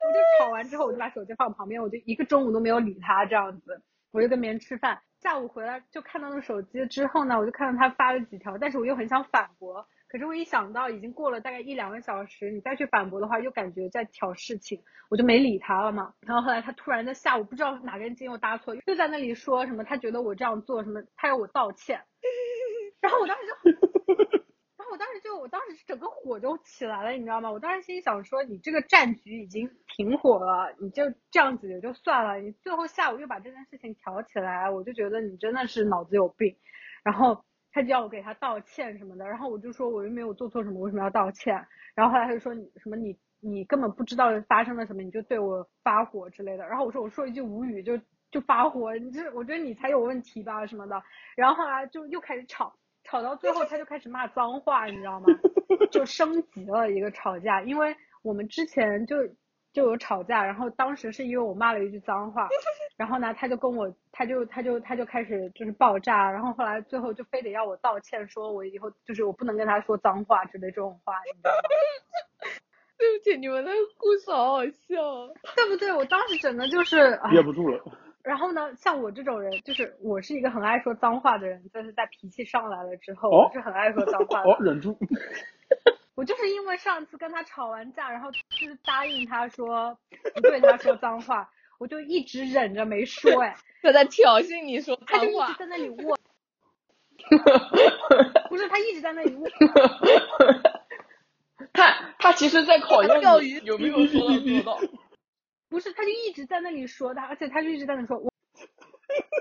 [0.07, 3.83] 我就吵完之后，我就把手机放旁边，我就一个中午都没有理他这样子。
[4.11, 9.85] 我就跟别人吃饭，下午回来就看到那手机之后呢，我就看到他发了几条，但是我又很想反驳。
[10.09, 16.13] 可是我一想到已经过了大概一两个小时，你再去反驳的话，又感觉在挑事情，我就没理他了嘛。
[16.21, 22.01] 然后后来他突然在下午不知道哪根筋又搭错，又在那里说什么他觉得我这样做什么，他要我道歉。
[23.01, 23.53] 然后我当时就，
[24.77, 27.51] 然后我当时就，我当时整个火就起来了，你知道吗？
[27.51, 36.55] 我当时心里想说，你这个战局已经停火了，你就这样子也就算了，你最后下午又把这件事情挑起来，我就觉得你真的是脑子有病。
[37.03, 37.43] 然后。
[37.77, 41.53] 他就要我给他道歉什么的，然后我就说我又没有做错什么，为什么要道歉？
[41.93, 46.65] 然后后来他就说你什么你你根本不知道发生了什么，你就对我发火之类的。
[46.67, 47.95] 然后我说我说一句无语就
[48.31, 50.99] 就发火，你这我觉得你才有问题吧什么的。
[51.35, 52.73] 然后后来就又开始吵，
[53.03, 55.27] 吵到最后他就开始骂脏话，你知道吗？
[55.91, 59.17] 就升级了一个吵架，因为我们之前就
[59.77, 62.49] 就有吵架，然后当时是因为我骂了一句脏话，
[62.97, 71.59] 然后呢，他就跟我，他就他就他就开始就是爆炸，然后后来最后就非得要我道歉，说我以后就是我不能跟他说脏话之类这种话，你知道吗？
[72.97, 75.27] 对不起，你们的故事好好笑。
[75.55, 75.93] 对不对？
[75.93, 77.79] 我当时整个就是，哎憋不住了。
[78.23, 84.49] 然后呢，像我这种人，就是我是一个很爱说脏话的人，但是在脾气上来了之后，哦我是很爱说脏话的。
[84.49, 84.97] 哦，忍住。
[86.17, 89.99] 我就是因为上次跟他吵完架，然后就是答应他说
[90.33, 96.17] 不对他说脏话，我就一直忍着没说，哎， 他在挑衅你说他就一直脏话，在那里握，
[98.49, 99.47] 不是他一直在那里握，
[101.71, 104.79] 他他其实在考验钓有没有说到做到。
[105.69, 108.33] 不是他就一直在那里说他，而且他就一直在那里说我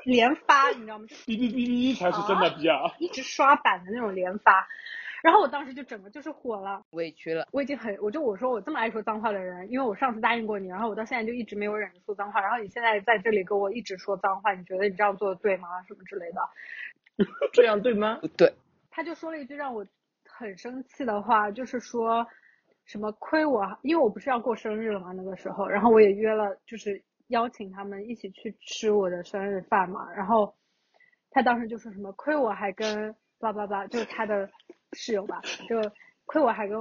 [0.04, 1.06] 连发，你知道吗？
[1.08, 2.92] 哔哔哔哔才是真的逼啊！
[2.98, 4.68] 一直刷板的那种连发。
[5.26, 7.48] 然后我当时就整个就是火了，委屈了。
[7.50, 15.82] 我已经很，我就我说我这么爱说脏话的人，因为我上次答应过你，然后我到现在就一直没有忍住说脏话，然后你现在在这里跟我一直说脏话，你觉得你这样做的对吗？
[15.88, 16.40] 什么之类的，
[17.52, 18.18] 这样对吗？
[18.20, 18.54] 不 对，
[18.88, 19.84] 他就说了一句让我
[20.28, 22.24] 很生气的话，就是说
[22.84, 30.54] 什么亏我，因为我不是要过生日了嘛，那个时候，然后我也约了，就是邀请他们一起去吃我的生日饭嘛，然后
[31.32, 34.48] 他当时就说什么亏我还跟叭叭叭，就是他的
[34.92, 35.80] 室友吧，就
[36.24, 36.78] 亏我还跟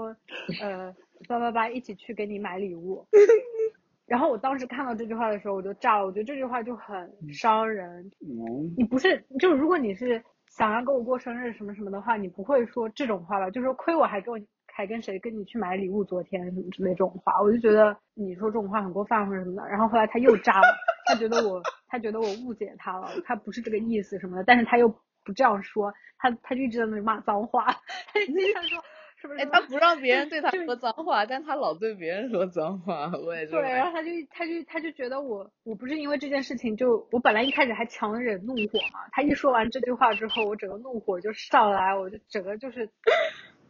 [0.61, 0.93] 呃
[1.27, 3.05] 叭叭叭一起去给你买礼物。
[4.05, 6.05] 然后我当时看到这句话的时候，我就炸了。
[6.05, 13.49] 我觉得这句话就很伤人，嗯，你不是，就是如果你是想要跟我过生日什么什么的话，你不会说这种话吧？
[13.49, 19.67] 就是说亏我还跟我还跟谁跟你去买礼物，昨天什么之类这种话，我就觉得你说这种话很过分或者什么的。
[19.67, 20.67] 然后后来他又炸了，
[21.07, 24.87] 他觉得我他觉得我误解他了，他不是这个意思什么的，但是他又
[25.25, 27.65] 不这样说，他他就一直在那里骂脏话，
[28.13, 28.81] 他就经常说
[29.17, 29.39] 是不是？
[29.39, 42.87] 哎，他不让别人对他说脏话，但他老对别人说脏话，我也对，然后后他就他就他就觉得我我不是因为这件事情就我本来一开始还强忍怒火嘛，他一说完这句话之后，我整个怒火就上来，我就整个就是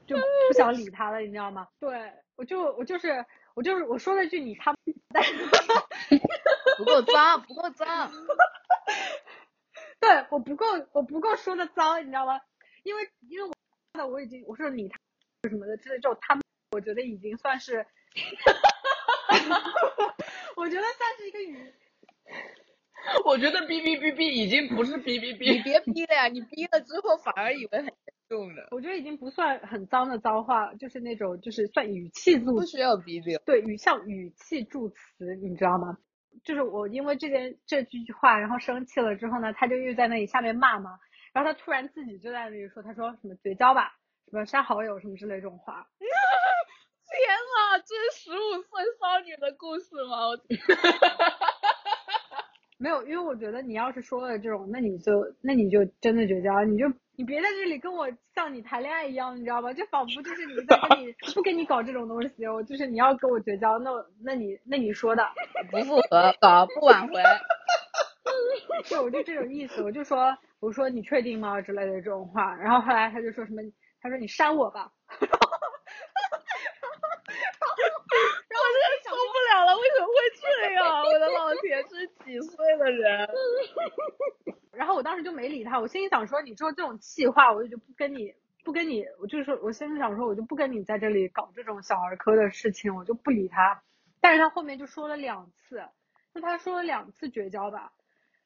[0.06, 1.68] 就不想理他了，你知道吗？
[1.80, 3.26] 对我就我就是
[3.56, 4.76] 我就是我说了句你他，
[5.14, 5.32] 但是
[6.78, 8.12] 不够脏，不够脏。
[10.06, 12.40] 对我不够我不够说的脏，你知道吗？
[12.84, 13.52] 因为因为
[13.98, 15.00] 我我已经我说你他
[15.50, 17.84] 什么的，这种他们我觉得已经算是，
[20.56, 21.74] 我觉得算是一个语
[23.26, 27.96] 我觉得哔哔哔哔已经不是哔哔哔你，别逼了呀，你逼了之后反而以为很严
[28.30, 33.42] 重了，我觉得已经不算很脏的脏话，就是那种就是算语气助词，不需要逼掉。
[33.44, 35.98] 对语像语气助词，你知道吗？
[36.44, 41.00] 就是我因为这件这句话，然后生气了之后呢，他就又在那里下面骂嘛，
[41.34, 43.96] 然后他突然自己就在那里说，他说什么绝交吧，
[44.30, 46.10] 什么删好友什么之类这种话， 天
[47.38, 50.28] 呐，这是十五岁少女的故事吗？
[50.28, 50.38] 我
[52.78, 56.86] 没有，因为我觉得你要是说了这种，那你就那你就真的绝交，你就
[57.18, 59.72] 你别在这里跟我像你谈恋爱一样，你知道吧？
[59.74, 65.26] 就仿佛就是你在跟你 不跟你搞这种东西，我就是你要跟我绝交，那我那你那你说的，
[65.72, 67.14] 不复合，搞不挽回。
[68.90, 73.62] 对，我就这种意思，我就说我说你确定吗之类的这种话，然后后来他就说什么，
[74.02, 75.38] 他说你删我吧，然后
[78.50, 80.44] 然后我就想受不了了，为什么会这
[80.76, 81.04] 样？
[81.04, 83.30] 我的老天，是几岁的人？
[84.76, 93.82] 然后我当时就没理他，我心里想说，你说这种气话，我就就不跟你不跟你，我就是说我心里想说，我就不跟你在这里搞这种小儿科的事情，我就不理他。
[94.22, 95.84] 但是他后面就说了两次，
[96.34, 97.92] 就他说了两次绝交吧。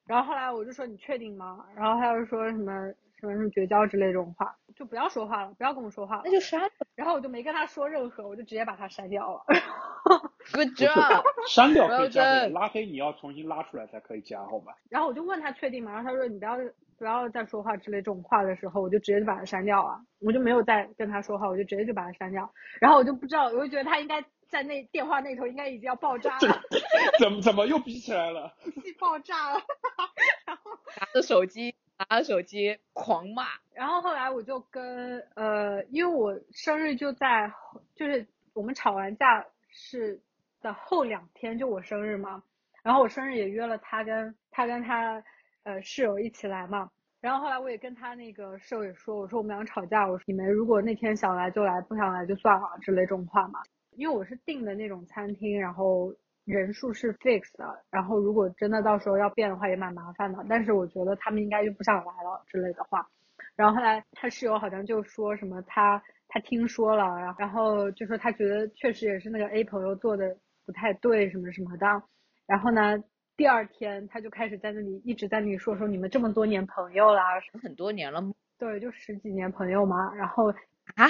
[0.05, 1.65] 然后后来我就说你确定吗？
[1.75, 6.31] 然后他又说什么什么什么绝交之类这种话，就不要说话了，不要跟我说话了那。
[6.31, 6.69] 就删了。
[6.95, 9.43] 然后我就没跟他说任何，我就直接把他删掉了。
[10.53, 11.23] Good job。
[11.47, 14.73] 删掉可以加拉黑你要重新拉出来才可以加，好吧？
[14.89, 15.91] 然后我就问他确定吗？
[15.93, 16.57] 然后他说你不要
[16.97, 22.49] 不要再说话之类这种话的时候，我就直接就把他删掉了，我就没有再跟他说话，我就直接就把他删掉。
[22.79, 26.61] 然后我就不知道，我就觉得他应该在那电话那头应该已经要爆炸了，
[27.19, 28.53] 怎么怎么又逼起来了？
[28.81, 29.59] 气爆炸了。
[30.45, 33.43] 然后拿着手机，拿着手机狂骂。
[33.73, 37.51] 然后后来我就跟呃，因为我生日就在
[37.95, 40.19] 就是我们吵完架是
[40.61, 42.41] 的后两天就我生日嘛，
[42.83, 45.23] 然后我生日也约了他跟他跟他
[45.63, 46.89] 呃室友一起来嘛。
[47.21, 53.59] 然后后来我也跟他那个室友也说，我说我们俩吵架，我说你们如果那天想来就来，不想来就算了之类这种话嘛。
[53.97, 56.13] 因为我是订的那种餐厅，然后
[56.49, 60.43] 人数是 fix 的，然后如果真的到时候要变的话也蛮麻烦的。
[60.49, 63.07] 但是我觉得他们应该就不想来了之类的话。
[63.55, 70.35] 然后后来他室友好像就说什么他他听说了，然后然后就说他觉得确实也是那个 A 朋友做的
[70.65, 71.85] 不太对什么什么的。
[72.47, 72.97] 然后呢，
[73.37, 77.23] 第二天他就开始在那里一直在那里说说你们这么多年朋友啦，
[77.61, 78.33] 很多年了吗？
[78.57, 80.13] 对，就十几年朋友嘛。
[80.15, 80.49] 然后
[80.95, 81.07] 啊，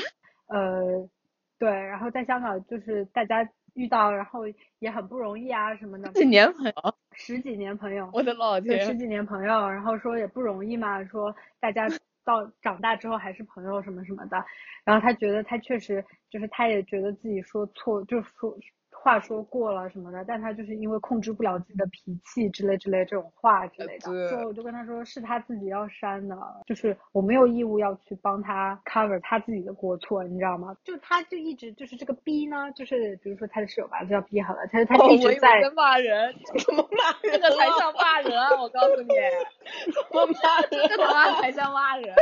[0.47, 1.09] 呃，
[1.57, 3.47] 对，然后在香港就是大家
[3.79, 4.41] 遇到，然后
[4.79, 6.11] 也很不容易啊什么的。
[6.11, 6.73] 几年朋友？
[7.13, 8.09] 十几年朋友。
[8.13, 8.93] 我的老天，十！
[8.97, 11.87] 几年朋友，然后说也不容易嘛，说大家
[12.25, 14.43] 到长大之后还是朋友什么什么的。
[14.83, 18.53] 然后他觉得他确实就是他也觉得自己说错，就是说
[18.91, 26.35] 话说过了什么的，但他就是因为控制不了自己的脾气之类之类这种话之类的，所以我就跟他说是他自己要删的，
[26.65, 30.75] 就是我没有义务要去帮他 cover 他自己的过错，你知道吗？
[30.83, 36.35] 就他就一直就是这个逼呢，就是比如说他的室友吧，就叫逼好了，他他一直在在骂人，
[36.65, 37.39] 怎么骂 这人？
[37.41, 38.49] 个才像骂人啊！
[38.61, 39.07] 我告诉你，
[39.93, 40.87] 怎么骂人？
[40.89, 42.13] 这他妈才像骂人，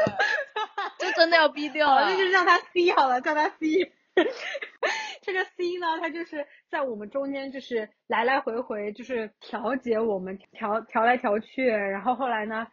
[1.00, 2.18] 就真的要逼掉好，了那。
[2.18, 3.92] 就让他 C 好了，叫他 C。
[5.28, 11.68] 这个 C 呢，他就是在我们中间，就是来来回回，就是调节我们，调调来调去。
[11.68, 12.66] 然后后来呢，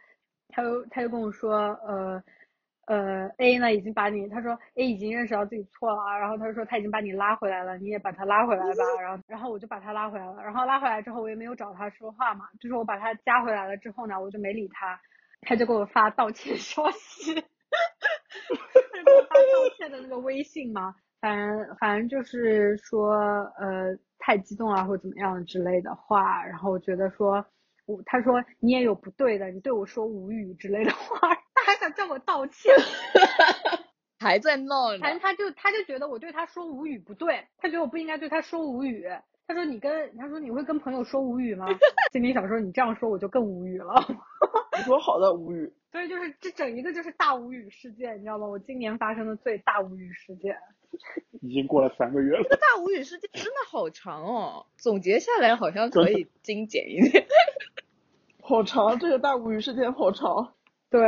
[0.47, 1.53] 他又他又跟我说，
[1.85, 2.23] 呃
[2.87, 8.83] 呃，A 呢已经把你，他说 A 已经认识到自己错了，然后他说他已经把你拉回来了，你也把他拉回来吧。
[9.01, 14.97] 然后然后我就把他拉回来了，然后拉回来之后我也没有找他说话嘛，就是我把他加回来了之后呢，我就没理他，
[15.41, 17.35] 他就给我发道歉消息。
[18.47, 20.95] 他给我发道歉的那个微信嘛，
[21.25, 23.15] 反正反正就是说
[23.57, 27.43] 呃太激动了或者怎么样之类的话，然后我觉得说
[27.87, 31.17] 我他说你也有不对的，你对我说无语之类的话，
[31.55, 32.71] 他还想叫我道歉，
[34.21, 35.09] 还在闹呢反。
[35.09, 39.07] 正他就他就觉得我对他说无语不对，他觉得我不应该对他说无语。
[39.47, 41.65] 他说你跟他说你会跟朋友说无语吗？
[42.13, 43.95] 心里想说你这样说我就更无语了。
[44.77, 48.45] 你说好的无语，所以就是这整一个就是大无语事件，你知道吗？
[48.45, 50.55] 我今年发生的最大无语事件。
[51.41, 52.43] 已经过了三个月了。
[52.43, 57.25] 这个大无语事件真的好长哦，总结下来好像可以精简一点。
[58.41, 60.53] 好长，这个大无语事件好长。
[60.89, 61.01] 对，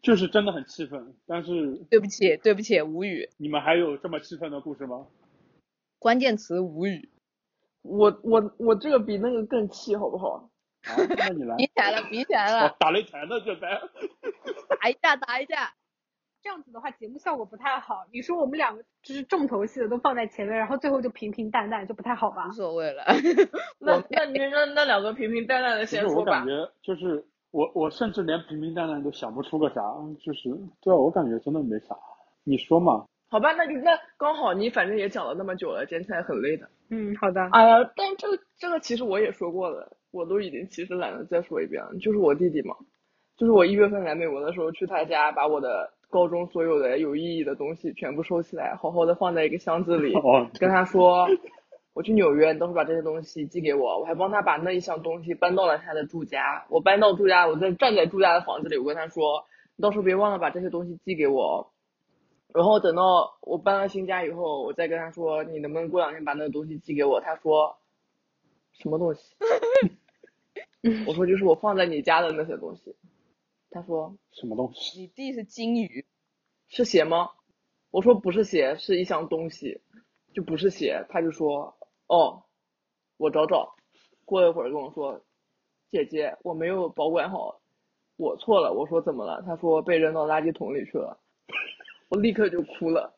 [0.00, 3.28] 就是真的很气愤，但是对不起，对不起，无语。
[3.36, 5.06] 你们还有这么气愤的故事吗？
[5.98, 7.10] 关键词无语。
[7.82, 10.50] 我我我这个比那个更气，好不好？
[10.82, 11.66] 啊，那你来比。
[11.66, 13.80] 起来了，比起来哦了，，打擂台呢，这在。
[14.80, 15.74] 打一架，打一架。
[16.42, 18.04] 这样子的话节目效果不太好。
[18.12, 22.52] 你说我们两个就是重头戏的都放在前面，然后最后就平平淡淡，就不太好吧无？
[22.52, 23.04] 所谓了。
[23.78, 26.46] 那那你那那两个平平淡淡的其实我先说吧感。
[26.46, 29.80] 觉就是我我甚至连平平淡淡都想不出个啥，
[30.20, 31.96] 就是对啊，我感觉真的没啥。
[32.44, 33.06] 你说嘛？
[33.30, 36.68] 好吧，那就那刚好你反正也讲了那么久了，剪起来很累的。
[36.90, 37.40] 嗯，好的。
[37.52, 41.94] 哎呀，但这个这个其实我也说过了，我都已经其实懒得再说一遍了。
[42.00, 42.74] 就是我弟弟嘛，
[43.36, 51.26] 就是我一月份来美国的时候去他家，把我的高中所有的有意义的东西全部收起来，好好的放在一个箱子里， 哦，跟他说
[51.94, 53.98] 我去纽约，你到时候把这些东西寄给我。
[53.98, 56.66] 我还帮他把那一箱东西搬到了他的住家。
[56.68, 59.44] 我搬到住家，我在站在住家的房子里，我跟他说，
[59.74, 61.66] 你到时候别忘了把这些东西寄给我哦。
[62.52, 67.20] 然后等到我搬了新家以后，我再跟他说，你能不能过两天把那个东西寄给我？
[67.22, 67.76] 他说，
[68.72, 69.34] 什么东西？
[71.06, 72.94] 我说就是我放在你家的那些东西。
[73.72, 75.00] 他说什么东西？
[75.00, 76.06] 你弟是金鱼，
[76.68, 77.30] 是鞋吗？
[77.90, 79.80] 我说不是鞋，是一箱东西，
[80.34, 81.04] 就不是鞋。
[81.08, 82.44] 他就说哦，
[83.16, 83.74] 我找找。
[84.24, 85.24] 过了一会儿跟我说，
[85.90, 87.60] 姐姐，我没有保管好，
[88.16, 88.72] 我错了。
[88.72, 89.42] 我说怎么了？
[89.46, 91.18] 他说被扔到垃圾桶里去了。
[92.08, 93.14] 我立刻就哭了，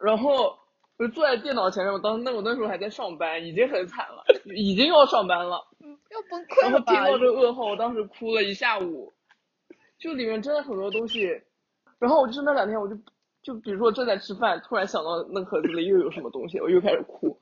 [0.00, 0.58] 然后
[0.98, 4.24] 我就坐在电脑前面，我当那我那时候还在上班，已经很惨了，
[4.56, 5.66] 已经要上班了。
[5.80, 6.92] 要崩溃了吧？
[6.94, 9.12] 然后听到这个噩耗，我当时哭了一下午，
[9.98, 11.42] 就里面真的很多东西。
[11.98, 12.96] 然后我就是那两天，我就
[13.42, 17.38] 就比如说正在吃饭，突然想到那个盒子里又有什么东西，我又开始哭。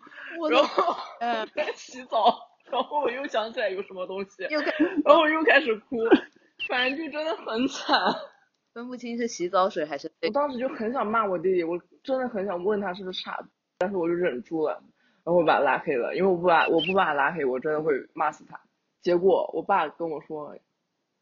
[0.51, 2.37] 然后嗯，在洗澡，
[2.71, 4.73] 然后我又想起来有什么东西，又开
[5.05, 5.97] 然后我又开始哭，
[6.69, 7.99] 反正就真的很惨。
[8.75, 13.49] 分不清是洗澡水还是我当时就很想骂我弟弟，我真的很想问他是不是傻子，
[13.79, 14.73] 但是我就忍住了，
[15.25, 18.61] 然后我把他拉黑了，因为我不把我不把他拉黑，我真的会骂死他。
[19.01, 20.61] 结果我爸跟我说，你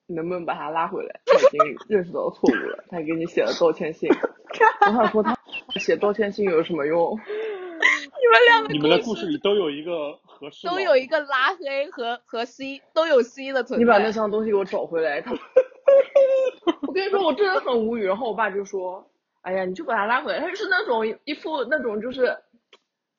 [0.07, 1.21] 能不能把他拉回来？
[1.27, 4.09] 他已经认识到错误了，他还给你写了道歉信。
[4.81, 5.37] 我想说他
[5.81, 7.19] 写道歉信有什么用？
[7.19, 13.85] 你们两个你们的故事里都有一个合适，都有一个拉黑和和 C 都有 C 的存在。
[13.85, 15.21] 你把那箱东西给我找回来。
[15.21, 15.33] 他，
[16.87, 18.05] 我跟你说，我真的很无语。
[18.07, 19.11] 然后我爸就说
[19.43, 22.35] ：“哎呀，你就把他拉回来。”他就是那种一副那种就是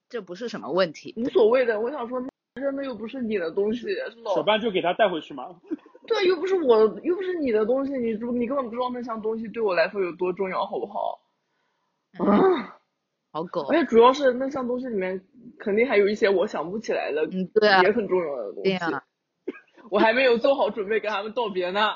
[0.10, 1.14] 这不是什么问题。
[1.18, 1.80] 无所谓的。
[1.80, 2.20] 我想说，
[2.56, 5.56] 扔的又不是你的东西，是手办就给他带回去嘛。
[6.08, 11.20] 对，又不是我，又不是你的东西，你你根本不知道那项东西对我来说有多重要，好不好？
[12.20, 12.80] 啊！
[13.32, 13.78] 好狗而。
[13.78, 15.22] 且主要是那项东西里面
[15.60, 18.70] 肯定还有一些我想不起来的，嗯，对啊，也很重要的东西。
[18.70, 19.04] 对啊。
[19.92, 21.90] 我还没有做好准备跟他们道别呢。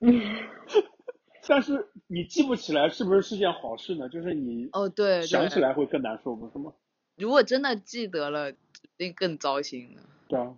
[1.46, 4.08] 但是你记不起来，是不是是件好事呢？
[4.08, 6.72] 就是你哦，对想起，来会更难受，不是吗？
[7.16, 8.58] 如果真的记得了，肯
[8.96, 10.02] 定更糟心了。
[10.28, 10.54] 对啊，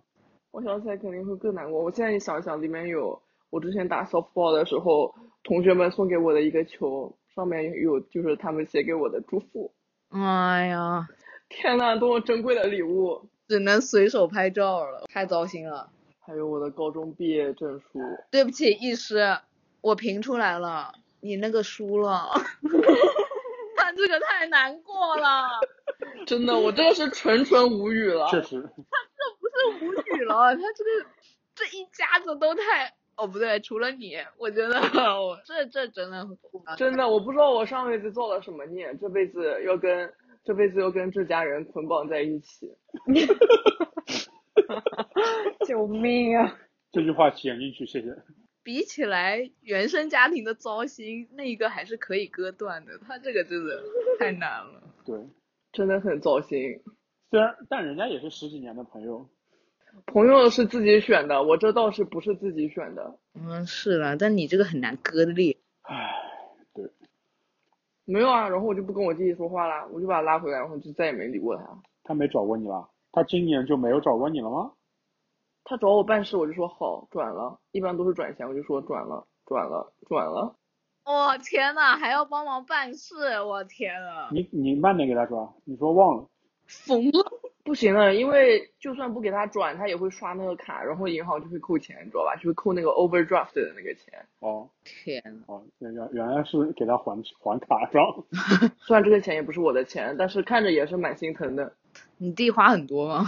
[0.57, 1.83] 我想起来肯定会更难过。
[1.83, 9.71] 我现在一想想，里面有我之前打 softball 的时候，同学们送给我的一个球，上面有就是他们写给我的祝福。
[10.09, 11.07] 哎呀，
[11.47, 13.29] 天呐，多么珍贵的礼物！
[13.47, 15.91] 只能随手拍照了，太糟心了。
[16.21, 17.99] 还有我的高中毕业证书。
[18.31, 19.37] 对不起，医师，
[19.81, 20.91] 我评出来了，
[21.21, 22.31] 你那个输了。
[23.77, 25.47] 他这个太难过了，
[26.25, 28.25] 真的，我真的是纯纯无语了。
[28.31, 28.59] 确实，
[29.36, 30.89] 不是无语了，他这个
[31.55, 32.93] 这一家子都太……
[33.15, 34.79] 哦，不对，除了你，我觉得
[35.19, 36.27] 我这这真的
[36.77, 42.77] 真的，我不知道我上辈子做了什么孽，这辈子又跟这辈子又跟这家人捆绑在一起。
[45.65, 46.59] 救命啊！
[46.91, 48.15] 这句话剪进去，谢谢。
[48.61, 53.83] 比起来原生家庭的糟心，那一个还是可以割断的，他这个真的
[54.19, 54.83] 太难了。
[55.05, 55.27] 对，
[55.71, 56.83] 真的很糟心。
[57.31, 59.27] 虽然但人家也是十几年的朋友，
[60.05, 63.17] 朋友是自己选的，我这倒是不是自己选的。
[63.33, 65.57] 嗯，是了，但你这个很难割裂。
[65.81, 66.13] 唉，
[66.73, 66.89] 对，
[68.05, 71.63] 没有啊，然后我就不跟我弟弟说话了，我就把他拉回来，然后就再也没理过他。
[72.03, 74.71] 他没找过你了，他今年就没有找过你了吗？
[75.63, 80.55] 他找我办事，我就说好，转了，一般都是转钱，我就说转了，转了，转了。
[81.03, 86.29] 我、天呐，还要帮忙办事，我天啊，你你慢点给他转，你说忘了，
[86.67, 87.31] 疯了！
[87.67, 92.33] 不行了，因为就算不给他转，他也会刷那个卡，然后银行就会扣钱，你知道吧？
[92.41, 94.25] 就会扣那个 overdraft 的那个钱。
[94.39, 98.23] 哦天呐，哦，原原原来是给他还 还卡上，
[98.79, 101.73] 虽然这个钱也不是我的钱，但是看着也是蛮心疼的。
[102.17, 103.25] 你弟花很多吗？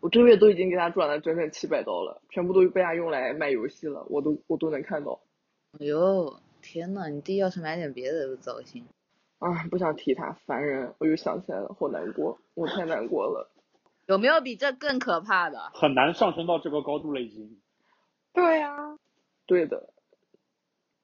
[0.00, 5.20] 我这个月都已经给他转了整整七百刀了，全部都被他用来买游戏了，我都我都能看到。
[5.78, 8.84] 哎呦，天呐，你弟要是买点别的都糟心。
[9.38, 10.94] 啊，不想提他，烦人！
[10.96, 13.50] 我又想起来了，好难过，我太难过了。
[14.06, 15.70] 有没有比这更可怕的？
[15.74, 17.60] 很难上升到这个高度了已经。
[18.32, 18.98] 对啊，
[19.46, 19.90] 对的，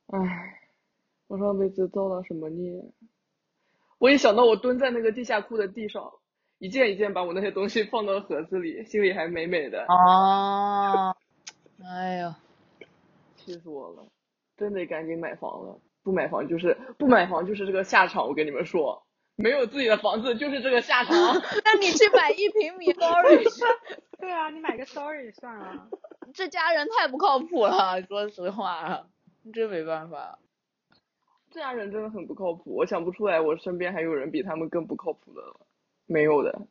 [0.06, 0.60] 唉，
[1.26, 2.82] 我上辈子造了什么孽？
[3.98, 6.12] 我一想到我蹲在那个地下库的地上，
[6.58, 11.16] 一件一件把我那些东西放到盒子里，心里还美美的，哦，
[11.82, 12.36] 哎呀，
[13.36, 14.06] 气死我了！
[14.56, 18.28] 真得赶紧买房了，不买房就是不买房就是这个下场。
[18.28, 19.04] 我跟你们说，
[19.36, 21.14] 没有自己的房子就是这个下场。
[21.64, 23.60] 那你去买一平米 storage，
[24.20, 25.88] 对啊，你买个 story 算了。
[26.34, 29.06] 这家人太不靠谱了，说实话，
[29.52, 30.38] 真没办法。
[31.50, 35.60] 这家人真的很不靠谱，我想不出来我身边还有人比他们更不靠谱的了，
[36.06, 36.66] 没有的。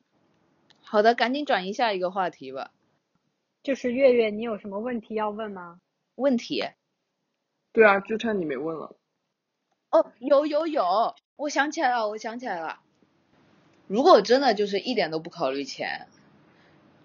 [0.84, 2.72] 好的，赶紧转移下一个话题吧。
[3.62, 5.80] 就是月月，你有什么问题要问吗？
[6.16, 6.64] 问题？
[7.72, 8.95] 对啊，就差你没问了。
[9.91, 12.79] 哦，有有有，我想起来了，我想起来了。
[13.87, 16.07] 如果真的就是一点都不考虑钱，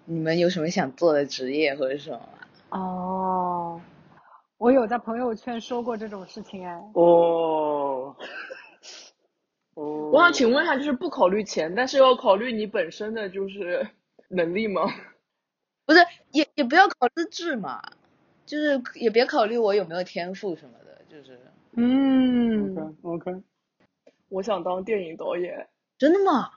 [0.05, 2.47] 你们有什么想做的职业或者什么吗？
[2.69, 3.81] 哦，
[4.57, 6.81] 我有在朋友圈说过这种事情哎。
[6.93, 8.15] 哦，
[9.73, 13.85] 哦，我想请问一下，就是不考虑钱，但是要考虑你本身的就是
[14.29, 14.83] 能力吗？
[15.85, 15.99] 不是，
[16.31, 17.81] 也也不要考资质嘛，
[18.45, 21.39] 就是也别考虑我有没有天赋什么的，就是
[21.77, 23.43] 嗯，OK OK，
[24.29, 25.69] 我想当电影导演，
[25.99, 26.49] 真的吗？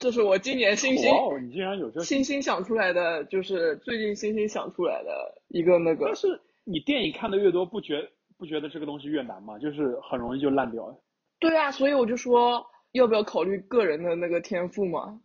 [0.00, 6.14] 这是我今年新兴哇哦，你竟然有这，新兴想出来的，就是最近新兴想出来的一个那个但。
[6.16, 9.58] 是你电影看的越多，不觉不觉得这个东西越难吗？
[9.58, 10.92] 就是很容易就烂掉。
[11.38, 15.20] 对啊，所以我就说要不要考虑个人的那个天赋嘛？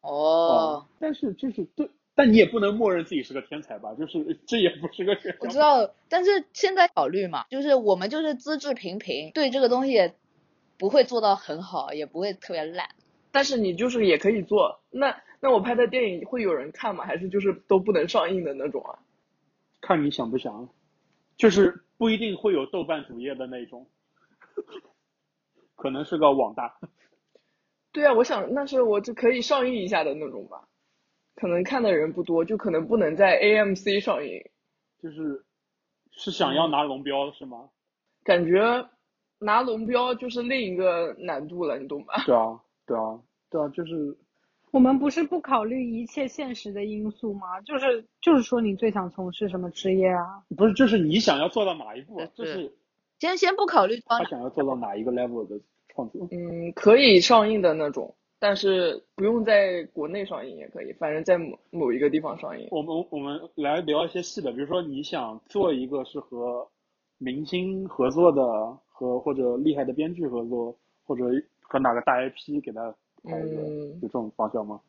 [0.00, 1.88] 哦，但是就是对，
[2.20, 3.94] 但你也不能默认自己是个天才吧？
[3.94, 5.36] 就是这也不是个选项。
[5.40, 10.12] 我知道，但是现在考虑嘛，就是我们就是资质平平，对这个东西
[10.76, 12.90] 不会做到很好，也不会特别烂。
[13.30, 17.06] 但是你就是也可以做，那那我拍的电影会有人看吗？
[17.06, 18.98] 还是就是都不能上映的那种啊？
[19.80, 20.68] 看你想不想，
[21.38, 23.86] 就是不一定会有豆瓣主页的那种，
[25.74, 26.78] 可能是个网大。
[27.92, 30.68] 对啊，我想那是我就可以上映一下的那种吧，
[31.34, 34.42] 可能看的人不多，就可能不能在 AMC 上映，
[35.02, 35.44] 就是
[36.12, 37.70] 是想要拿龙标是吗？
[38.24, 38.88] 感觉
[39.38, 42.22] 拿龙标就是另一个难度了，你懂吧？
[42.26, 43.20] 对啊，对啊，
[43.50, 44.16] 对啊，就是
[44.70, 47.60] 我们不是不考虑一切现实的因素吗？
[47.62, 50.44] 就是就是说你最想从事什么职业啊？
[50.56, 52.72] 不是就是你想要做到哪一步就是
[53.18, 55.58] 先先不考虑他想要做到哪一个 level 的
[55.88, 56.28] 创作。
[56.30, 62.66] 嗯，可以上映的那种，但是不用在国内上映也可以，反正在某某一个地方上映。
[62.70, 66.66] 我们我们来聊一些细的，比如说你想做一个是和
[67.18, 68.42] 明星合作的，
[68.88, 71.24] 和或者厉害的编剧合作，或者
[71.60, 74.80] 和哪个大 IP 给他拍一个，嗯有这种方向吗？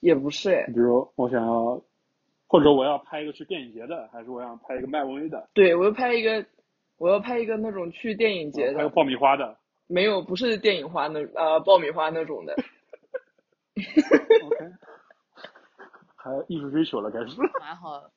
[0.00, 1.78] 也不是哎，比如我想要，
[2.48, 6.42] 或者我要拍一个去电影节的，还是我想拍一个漫威的，对我要拍一个，
[6.96, 9.58] 我要拍一个那种去电影节的，拍个爆米花的。
[9.86, 12.54] 没有不是电影花那呃爆米花那种的。
[14.44, 14.72] OK，
[16.16, 17.36] 还有艺术追求了，开始。
[17.60, 18.10] 蛮好的。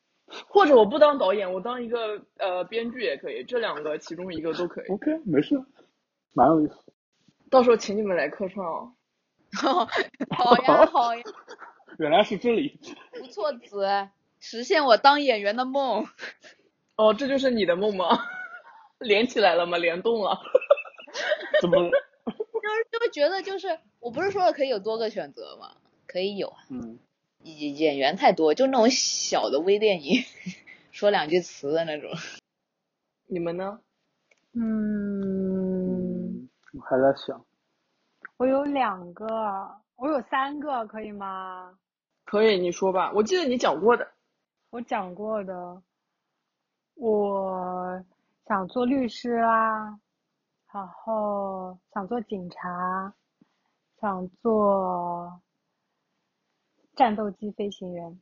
[0.48, 4.88] 或者我不当导演，我当一个呃编剧也可以，这两个其中一个都可以。
[4.88, 5.56] OK，没事，
[6.34, 6.74] 蛮有意思。
[7.52, 8.94] 到时候请你们来客串哦。
[9.56, 11.24] 好 呀好呀，
[12.00, 12.80] 原来是这里。
[13.14, 14.10] 不错子，
[14.40, 16.06] 实现我当演员的梦。
[16.98, 18.08] 哦，这就是你的梦吗？
[19.00, 19.78] 连起来了吗？
[19.78, 20.40] 联动了。
[21.62, 21.78] 怎么？
[22.66, 25.76] 就是就会觉得就是，我不是说了可以有多个选择吗？
[26.08, 26.98] 可以有啊，嗯，
[27.44, 30.24] 演演员太多，就那种小的微电影，
[30.92, 32.10] 说两句词的那种。
[33.28, 33.80] 你们呢？
[34.54, 37.46] 嗯，我还在想，
[38.38, 39.26] 我有两个，
[39.98, 41.78] 我有三个，可以吗？
[42.24, 43.12] 可以，你说吧。
[43.14, 44.08] 我记得你讲过的。
[44.72, 45.82] 我讲过的，
[46.96, 48.04] 我
[48.48, 50.00] 想做律师啦，
[50.76, 53.14] 然后想做警察，
[54.02, 55.40] 想做
[56.98, 58.20] 战斗机飞行员。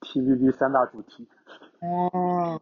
[0.00, 1.28] TVB 三大主题。
[1.80, 2.58] 哦，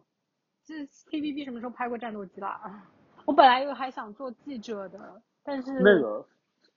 [0.65, 2.83] 这 TVB 什么时候拍过战斗机啦？
[3.23, 6.27] 我本来又还想做记者的，但是那个，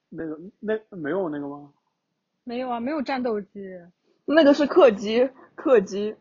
[0.08, 1.72] 那个，那没有那个吗？
[2.44, 3.68] 没有啊，没有战斗机。
[4.24, 6.14] 那个是客机，客机。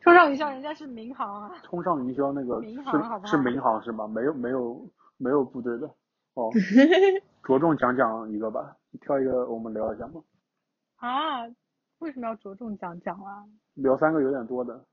[0.00, 4.06] 冲上云霄人家是民航啊，冲上云霄那个民航好不好是是民航是吗？
[4.06, 4.88] 没有没有
[5.24, 5.86] 没有部队的。
[6.34, 6.50] 哦，
[7.42, 10.22] 着重讲讲一个吧，你挑一个我们聊一下嘛。
[10.96, 11.46] 啊，
[12.00, 13.46] 为什么要着重讲讲啊？
[13.74, 14.84] 聊三个有点多的，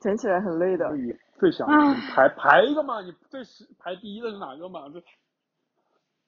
[0.00, 0.90] 讲起来很累的
[1.38, 4.90] 最想唉排排一个嘛，你最是排第一的是哪个嘛？
[4.90, 5.02] 这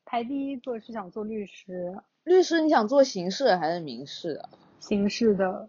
[0.07, 1.95] 排第一个是想做律师，
[2.25, 4.49] 律师你想做刑事还是民事啊？
[4.79, 5.69] 刑事的、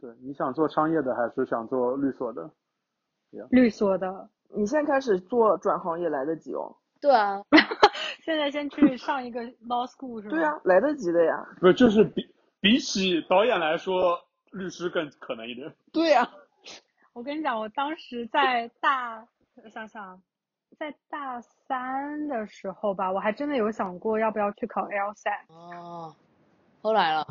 [0.00, 2.50] 对，你想做商业的还是想做律所的？
[3.50, 4.30] 律所的。
[4.56, 6.76] 你现在开始做转行也来得及哦。
[7.00, 7.42] 对啊，
[8.24, 10.30] 现在先去上一个 law school 是吗？
[10.30, 11.46] 对啊，来得及的呀。
[11.60, 14.18] 不是，就是比比起导演来说，
[14.52, 15.72] 律师更可能一点。
[15.92, 16.28] 对呀。
[17.12, 19.26] 我跟你讲，我当时在大，
[19.62, 20.20] 我想想，
[20.78, 25.46] 在大三的时候吧，我还真的有想过要不要去考 LSAT。
[25.48, 26.14] 哦，
[26.82, 27.26] 后来了，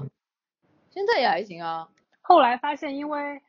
[0.89, 1.88] 现在也还行啊。
[2.22, 3.39] 后来发现，因为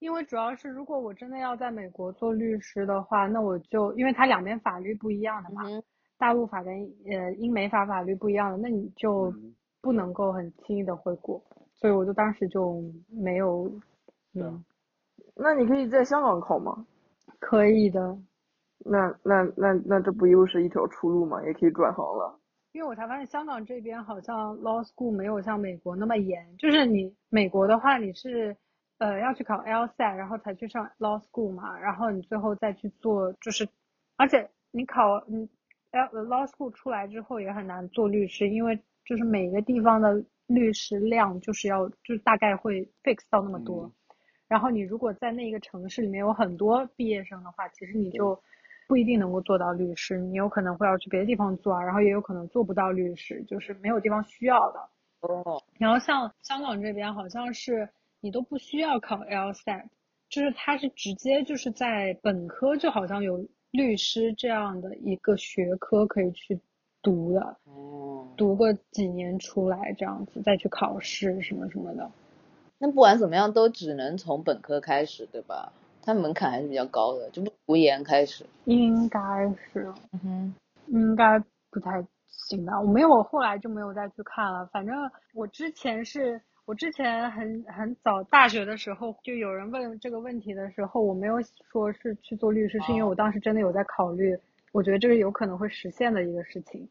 [0.00, 5.82] 因为主要是如果我真的要在美国做律师的话，那我就因为它两边法律不一样的嘛，嗯，
[6.18, 6.74] 大陆法跟
[7.06, 11.42] 呃英美法法律不一样的，那你就嗯不能够很轻易的回国，
[11.76, 13.70] 所以我就当时就没有，
[14.34, 14.64] 嗯，
[15.36, 16.84] 那你可以在香港考吗？
[17.38, 18.18] 可以的，
[18.84, 21.42] 那那那那这不又是一条出路吗？
[21.44, 22.38] 也可以转行了。
[22.72, 28.56] 因为我才发现香港这边好像 law school 没有像美国那么严，就是你美国的话你是
[29.00, 33.68] 呃要去考 LSAT，然后才去上 law school 嘛，然后你最后再去做，就是
[34.16, 35.48] 而且你考你
[35.90, 43.92] L law school 出来之后也很难做律师，因为就是每个地方的律师量就是要就是大概会 fix 到那么多，嗯。
[44.46, 48.40] 然后你如果在那一个城市里面有很多毕业生的话，其实你就
[48.86, 54.80] 不一定能够做到律师，你有可能会要去别的地方做啊，然后也有可能做不到律师，就是没有地方需要的。
[55.20, 57.88] 哦，然后像香港这边好像是
[58.20, 59.84] 你都不需要考 LSAT，
[60.28, 66.60] 就是它是直接就是在本科就好像有律师这样的一个学科可以去
[67.02, 72.10] 读的，哦，读个几年出来这样子再去考试什么什么的。
[72.78, 75.72] 那不管怎么样，都只能从本科开始，对吧？
[76.02, 78.44] 它门槛还是比较高的，就不读研开始。
[78.64, 79.20] 应该
[79.72, 80.54] 是，嗯哼，
[80.86, 81.38] 应该
[81.70, 82.80] 不太行吧？
[82.80, 84.66] 我没有，我后来就没有再去看了。
[84.72, 84.96] 反正
[85.34, 86.40] 我之前是，
[86.70, 91.34] 我之前很很早大学的时候，就有人问这个问题的时候，我没有
[91.68, 94.38] 说是去做律师，是因为我当时真的有在考虑，
[94.70, 96.88] 我觉得这个有可能会实现的一个事情。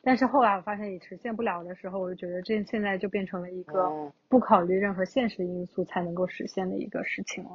[0.00, 7.50] 但是后来我发现也实现不了的时候，我就觉得这现在就变成了一个哦不考虑任何现实因素才能够实现的一个事情了。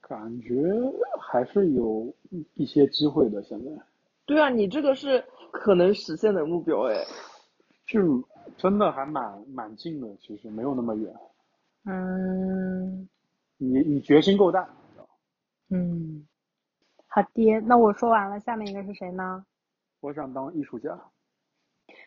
[0.00, 0.56] 感觉
[1.20, 2.12] 还是有
[2.54, 3.40] 一些机会的。
[3.44, 3.70] 现在
[4.26, 6.96] 对啊，你这个是可能实现的目标哎。
[7.86, 8.22] 就
[8.56, 11.14] 真的还蛮蛮近的，其实没有那么远。
[11.84, 13.08] 嗯
[13.56, 14.68] 你你决心够大，
[15.70, 16.26] 嗯，
[17.06, 19.44] 好的，那我说完了，下面一个是谁呢？
[20.00, 20.98] 我想当艺术家。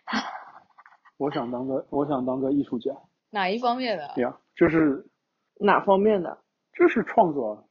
[1.18, 2.92] 我想当个我想当个艺术家，
[3.30, 4.12] 哪一方面的？
[4.16, 5.06] 对呀，就是
[5.60, 6.38] 哪方面的？
[6.74, 7.68] 就是创作，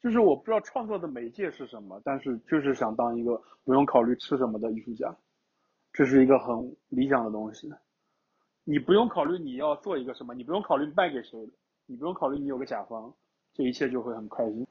[0.00, 5.14] 就是我不知道创作的媒介是什么，但是就是想当一个不用考虑吃什么的艺术家，
[5.92, 7.72] 这是一个很理想的东西。
[8.64, 11.38] 你不用考虑你要做一个什么，你不用考虑卖给谁，
[11.86, 13.12] 你不用考虑你有个甲方，
[13.52, 14.66] 这一切就会很开心。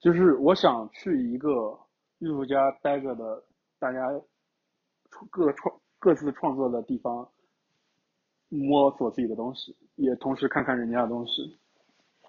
[0.00, 1.78] 就是我想去一个
[2.18, 3.42] 艺术家待着的，
[3.78, 4.00] 大家
[5.30, 7.26] 各创各自创作的地方，
[8.48, 11.56] 摸索自己的东西，也同时看看人家的东西。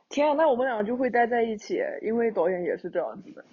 [0.08, 3.44] 天啊，那我们俩就会待在一起，因为导演也是这样子的。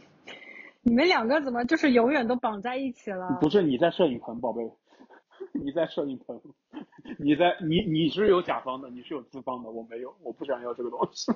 [0.82, 3.38] 你们两个怎么就是永远都绑在一起了？
[3.40, 4.62] 不是你在摄影棚，宝贝，
[5.64, 6.40] 你在摄影棚，
[7.18, 11.30] 你在你你是有甲方的，你是有资方的，我没有，我不想要这个东西。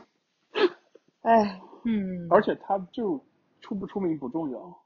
[1.22, 3.22] 哎，嗯，而且他就
[3.60, 4.80] 出不出名不重要，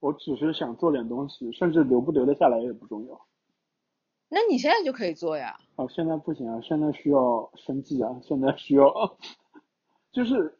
[0.00, 3.26] 我只是想做点东西，甚至留不留得下来也不重要。
[4.28, 5.58] 那你现在就可以做呀。
[5.76, 8.92] 哦，现在不行啊，现在需要生计啊，现在需要，
[10.12, 10.58] 就是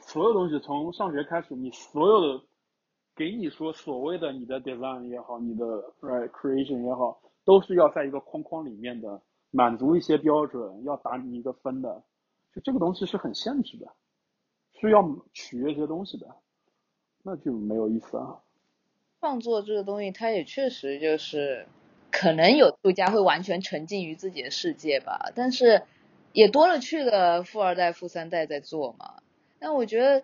[0.00, 2.44] 所有东西从上学开始，你所有的
[3.14, 5.64] 给你说所谓的你的 design 也好，你的
[6.00, 9.20] recreation 也好，都是要在一个框框里面的，
[9.50, 12.02] 满足一些标准，要打你一个分的，
[12.54, 13.86] 就这个东西是很限制的，
[14.80, 15.02] 是要
[15.32, 16.26] 取悦一些东西的，
[17.22, 18.40] 那就没有意思啊。
[19.20, 21.66] 创作这个东西，它也确实就是。
[22.14, 25.84] 可能有作家会完全沉浸于自己的世界吧，但是
[26.34, 29.22] 也多了去了富二代、富三代在做嘛。
[29.58, 30.22] 但我觉得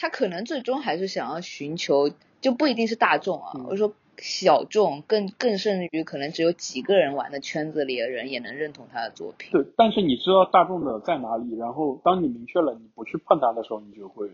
[0.00, 2.08] 他可能最终还是想要寻求，
[2.40, 9.50] 就不一定是大众啊，或者说小众，更更甚于可能只有几个人玩的圈子里的人也能认同他的作品。
[9.50, 14.30] 对，但是你知道大众的在哪里，然后当你明确了你不去碰它的时候，你就会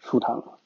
[0.00, 0.58] 舒坦了。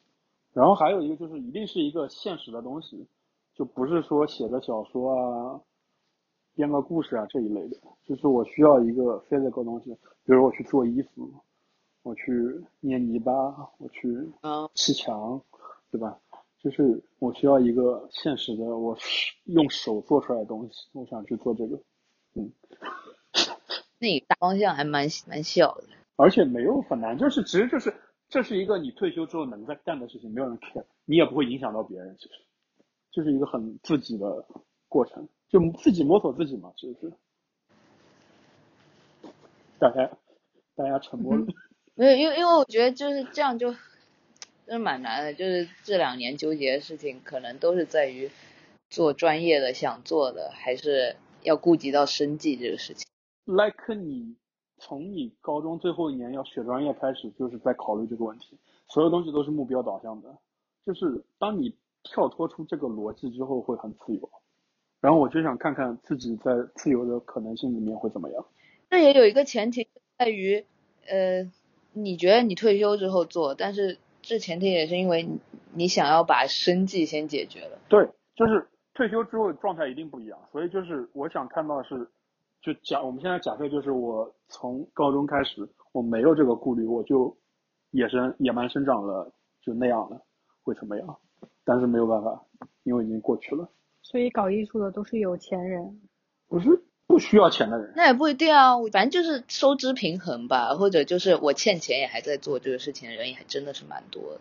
[0.55, 3.07] 然后还有一个就是，一定是一个现实的东西。
[3.55, 5.61] 就不是说写个小说啊，
[6.57, 9.93] 编个故事啊这一类的，就是我需要一个 physical 东西，
[10.25, 11.31] 比如我去做衣服，
[12.05, 13.33] 我去捏泥巴，
[13.79, 14.31] 我去
[14.75, 15.43] 砌墙，
[15.91, 16.21] 对吧？
[16.61, 18.97] 就是我需要一个现实的，我
[19.45, 21.81] 用手做出来的东西，我想去做这个，
[22.35, 22.53] 嗯。
[23.99, 27.93] 那大方向还蛮蛮小的，而且没有很难，就是其实就是
[28.29, 32.35] 这是一个你退休之后能在干的事情，没有人 care，你也不会影响到别人，其实。
[33.11, 34.45] 就是一个很自己的
[34.89, 37.13] 过程，就自己摸索自己嘛，其实是。
[39.79, 40.11] 大家，
[40.75, 41.47] 大家沉默了。
[41.95, 43.75] 没有，因为因为我觉得就是这样就，
[44.67, 45.35] 真蛮难的。
[45.35, 48.31] 就是这两年纠结的事情，可能都是在于
[48.91, 53.07] 做专业的想做的，还是要顾及到生计这个事情。
[53.47, 54.37] like 你
[54.79, 58.59] 从你高中最后一年要选专业开始，就是在考虑这个问题。
[58.89, 60.39] 所有东西都是目标导向的，
[60.85, 61.75] 就是当你。
[62.07, 64.31] 跳脱出这个逻辑之后会很自由，
[65.01, 68.47] 然后我就想看看自己在自由的可能性里面会怎么样。
[68.91, 69.89] 那也有一个前提
[70.19, 70.67] 在于，
[71.09, 71.51] 呃，
[71.95, 75.27] 你觉得你退休之后做，但是这前提也是因为
[75.73, 77.79] 你想要把生计先解决了。
[77.89, 78.07] 对，
[78.37, 82.09] 就是退休之后状态一定不一样，所以就是我想看到的是，
[82.61, 87.37] 就假我们现在假设就是我从高中开始我没有这个顾虑，我就
[87.91, 90.21] 野生野蛮生长了，就那样了，
[90.63, 91.19] 会怎么样？
[91.65, 92.45] 但是没有办法，
[92.83, 93.69] 因为已经过去了。
[94.03, 96.01] 所以搞艺术的都是有钱人，
[96.49, 96.69] 不是
[97.07, 97.93] 不需要钱的人。
[97.97, 104.41] 那也不一定啊，反正就是收支平衡吧，或者就是我欠钱也还在做这个事情的人也还真的是蛮多的。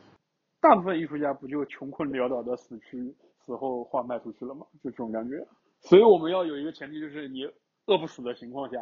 [0.61, 3.15] 大部分艺术家不就穷困潦倒的死去，
[3.45, 4.65] 死后画卖出去了吗？
[4.83, 5.45] 就这种感觉。
[5.81, 7.43] 所以我们要有一个前提，就是你
[7.85, 8.77] 饿不死的情况下，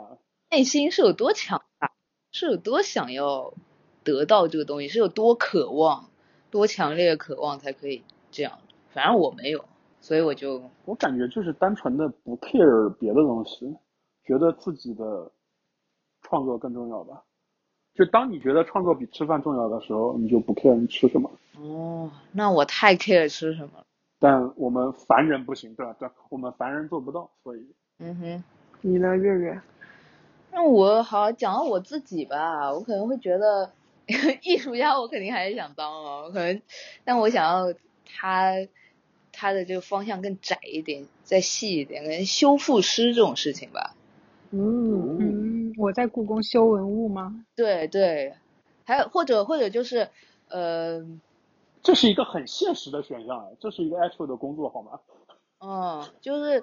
[0.52, 1.92] 内心是有多强大，
[2.32, 3.56] 是有多想要
[4.04, 6.12] 得到这个东西，是有多渴望，
[6.52, 8.04] 多强烈的渴望才可以。
[8.30, 8.60] 这样，
[8.94, 9.66] 反正我没有，
[10.02, 13.78] 所以我就我感觉就是单纯的不 care 别的东西，
[14.26, 15.32] 觉得自己的
[16.24, 17.24] 创作更重要吧。
[17.94, 21.30] 就当你觉得创作比吃饭重要的时候，你就不 care 你吃什么。
[21.60, 23.86] 哦，那我太 care 吃什么了。
[24.18, 25.96] 但我们凡人不行，对吧？
[26.00, 27.76] 对，我们凡人做不到，所以。
[28.00, 28.44] 嗯哼。
[28.82, 29.62] 你呢，月月？
[30.52, 33.72] 那我好讲到我自己吧，我可能会觉得
[34.42, 36.60] 艺术家，我肯定还是想当哦，可能，
[37.06, 37.72] 但我想要。
[38.14, 38.52] 他
[39.32, 43.96] 他的这个方向更窄一点，再细一点，可能修复师这种事情吧。
[44.52, 47.46] 嗯嗯，我在故宫修文物吗？
[47.56, 48.36] 对对，
[48.86, 50.10] 还有或者或者就是
[50.50, 51.06] 呃，
[51.82, 55.00] 这是一个很现实的选项，这是一个 actual 的工作，好吗？
[55.60, 56.62] 嗯，就是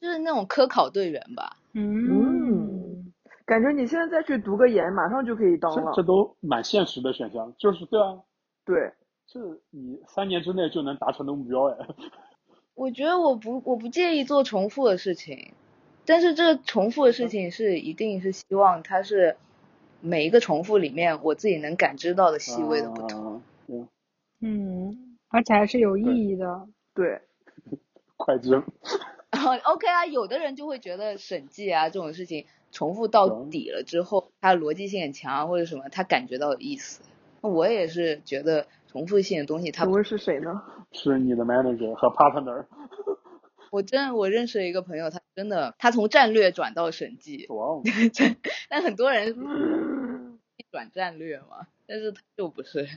[0.00, 1.56] 就是那种科考队员吧。
[1.72, 3.12] 嗯，
[3.44, 5.92] 感觉你现在再去读个研，马上就可以当了。
[5.96, 8.20] 这都蛮现实的选项，就是对啊。
[8.64, 8.92] 对。
[9.26, 11.76] 是你三年之内就能达成的目标哎，
[12.74, 15.52] 我觉得我不我不介意做重复的事情，
[16.06, 19.36] 但是这个重复的事情是一定是希望它是
[20.00, 23.36] 每一个重复里面我自己能感知到的细微的不同。
[23.36, 23.42] 啊
[24.40, 26.68] 嗯，而且还是有意义的。
[26.94, 27.22] 对，
[28.18, 28.52] 快进。
[28.52, 37.00] 然 后 OK 啊，有的人就会觉得审计啊这种事情重复到嗯底了之后，它逻辑性很强啊或者什么，他感觉到有意思。
[37.40, 40.62] 我也是觉得重复性的东西它不会是谁呢？
[40.92, 42.64] 是你的 manager 和 partner。
[43.72, 47.82] 我真我认识了一个朋友，他真的他从战略转到审计，哇哦，
[48.68, 49.34] 但很多人
[50.70, 52.88] 转战略嘛，但是他就不是，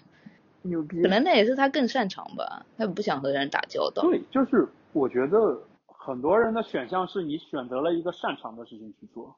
[0.62, 1.08] 牛逼可！
[1.10, 4.04] 能那也是他更擅长吧，他不想和人打交道。
[4.04, 9.36] 对，就是我觉得很多人的选项是你选择了一个擅长的事情去做，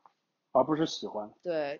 [0.51, 1.29] 而不是喜欢。
[1.41, 1.79] 对，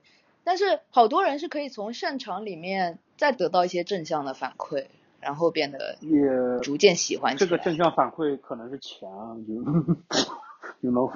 [0.50, 4.88] 但是好多人是可以从擅长里面再得到一些正向的反馈，
[5.20, 6.18] 然后变得也
[6.64, 7.38] 逐渐喜欢。
[7.38, 9.54] 这个正向反馈可能是钱啊，就
[10.82, 11.12] you know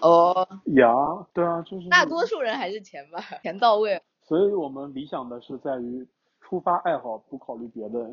[0.00, 0.88] 哦， 呀，
[1.34, 4.00] 对啊，就是大多数人还是钱吧，钱到位。
[4.22, 6.08] 所以我们理想的是在于
[6.40, 8.10] 出发爱好，不考虑别的，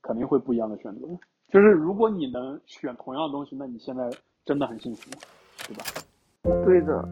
[0.00, 1.06] 肯定会不一样的选择。
[1.52, 4.08] 就是如果你能选同样的东西，那你现在
[4.46, 5.10] 真的很幸福，
[5.68, 5.84] 对吧？
[6.64, 7.04] 对的，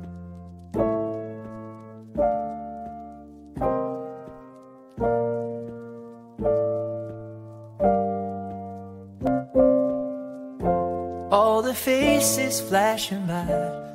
[11.56, 13.46] All the faces flashing by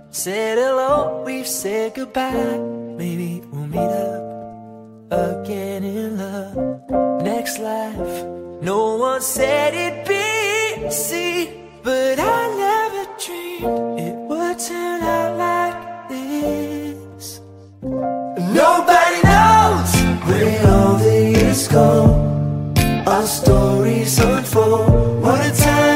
[0.09, 2.57] said hello, we've said goodbye.
[2.97, 8.25] Maybe we'll meet up again in the next life.
[8.63, 11.51] No one said it'd be easy,
[11.83, 17.41] but I never dreamed it would turn out like this.
[17.83, 19.91] Nobody knows
[20.25, 21.89] where all the years go.
[23.05, 25.21] Our stories unfold.
[25.21, 25.90] What a time,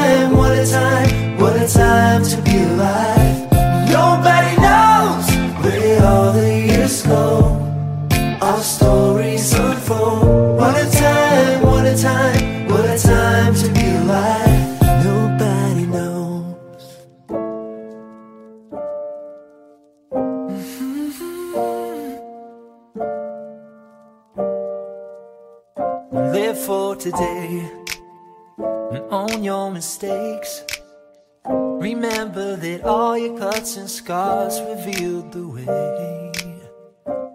[31.86, 36.32] Remember that all your cuts and scars revealed the way.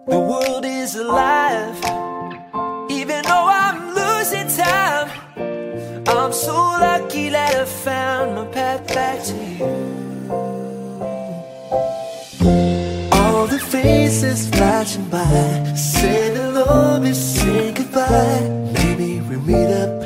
[0.06, 1.76] The world is alive,
[2.90, 5.08] even though I'm losing time.
[6.06, 9.64] I'm so lucky that I found my path back to you.
[13.12, 18.48] All the faces flashing by, say hello, but say goodbye.
[18.74, 20.01] Maybe we'll meet up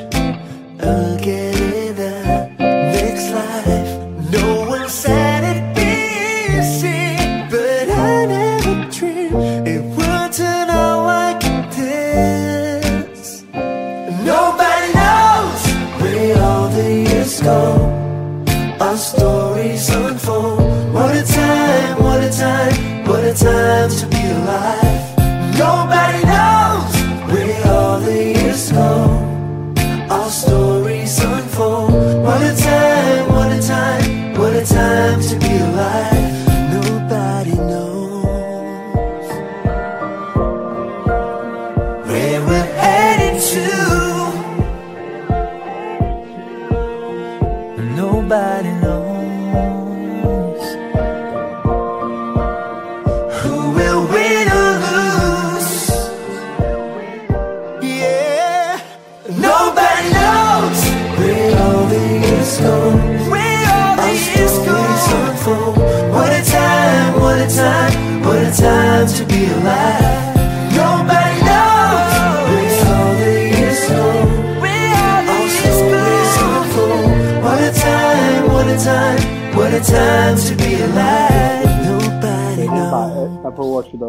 [83.56, 84.06] Apple Watch 的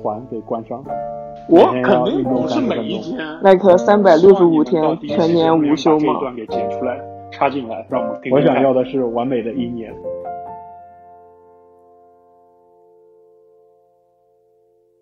[0.00, 0.84] 环给关上。
[1.48, 3.18] 我肯定不是每一天。
[3.42, 7.00] 耐克365天我希望你们到第一全年无休时间把这段给剪出来，
[7.32, 9.92] 插进来，让我我想要的是完美的一年。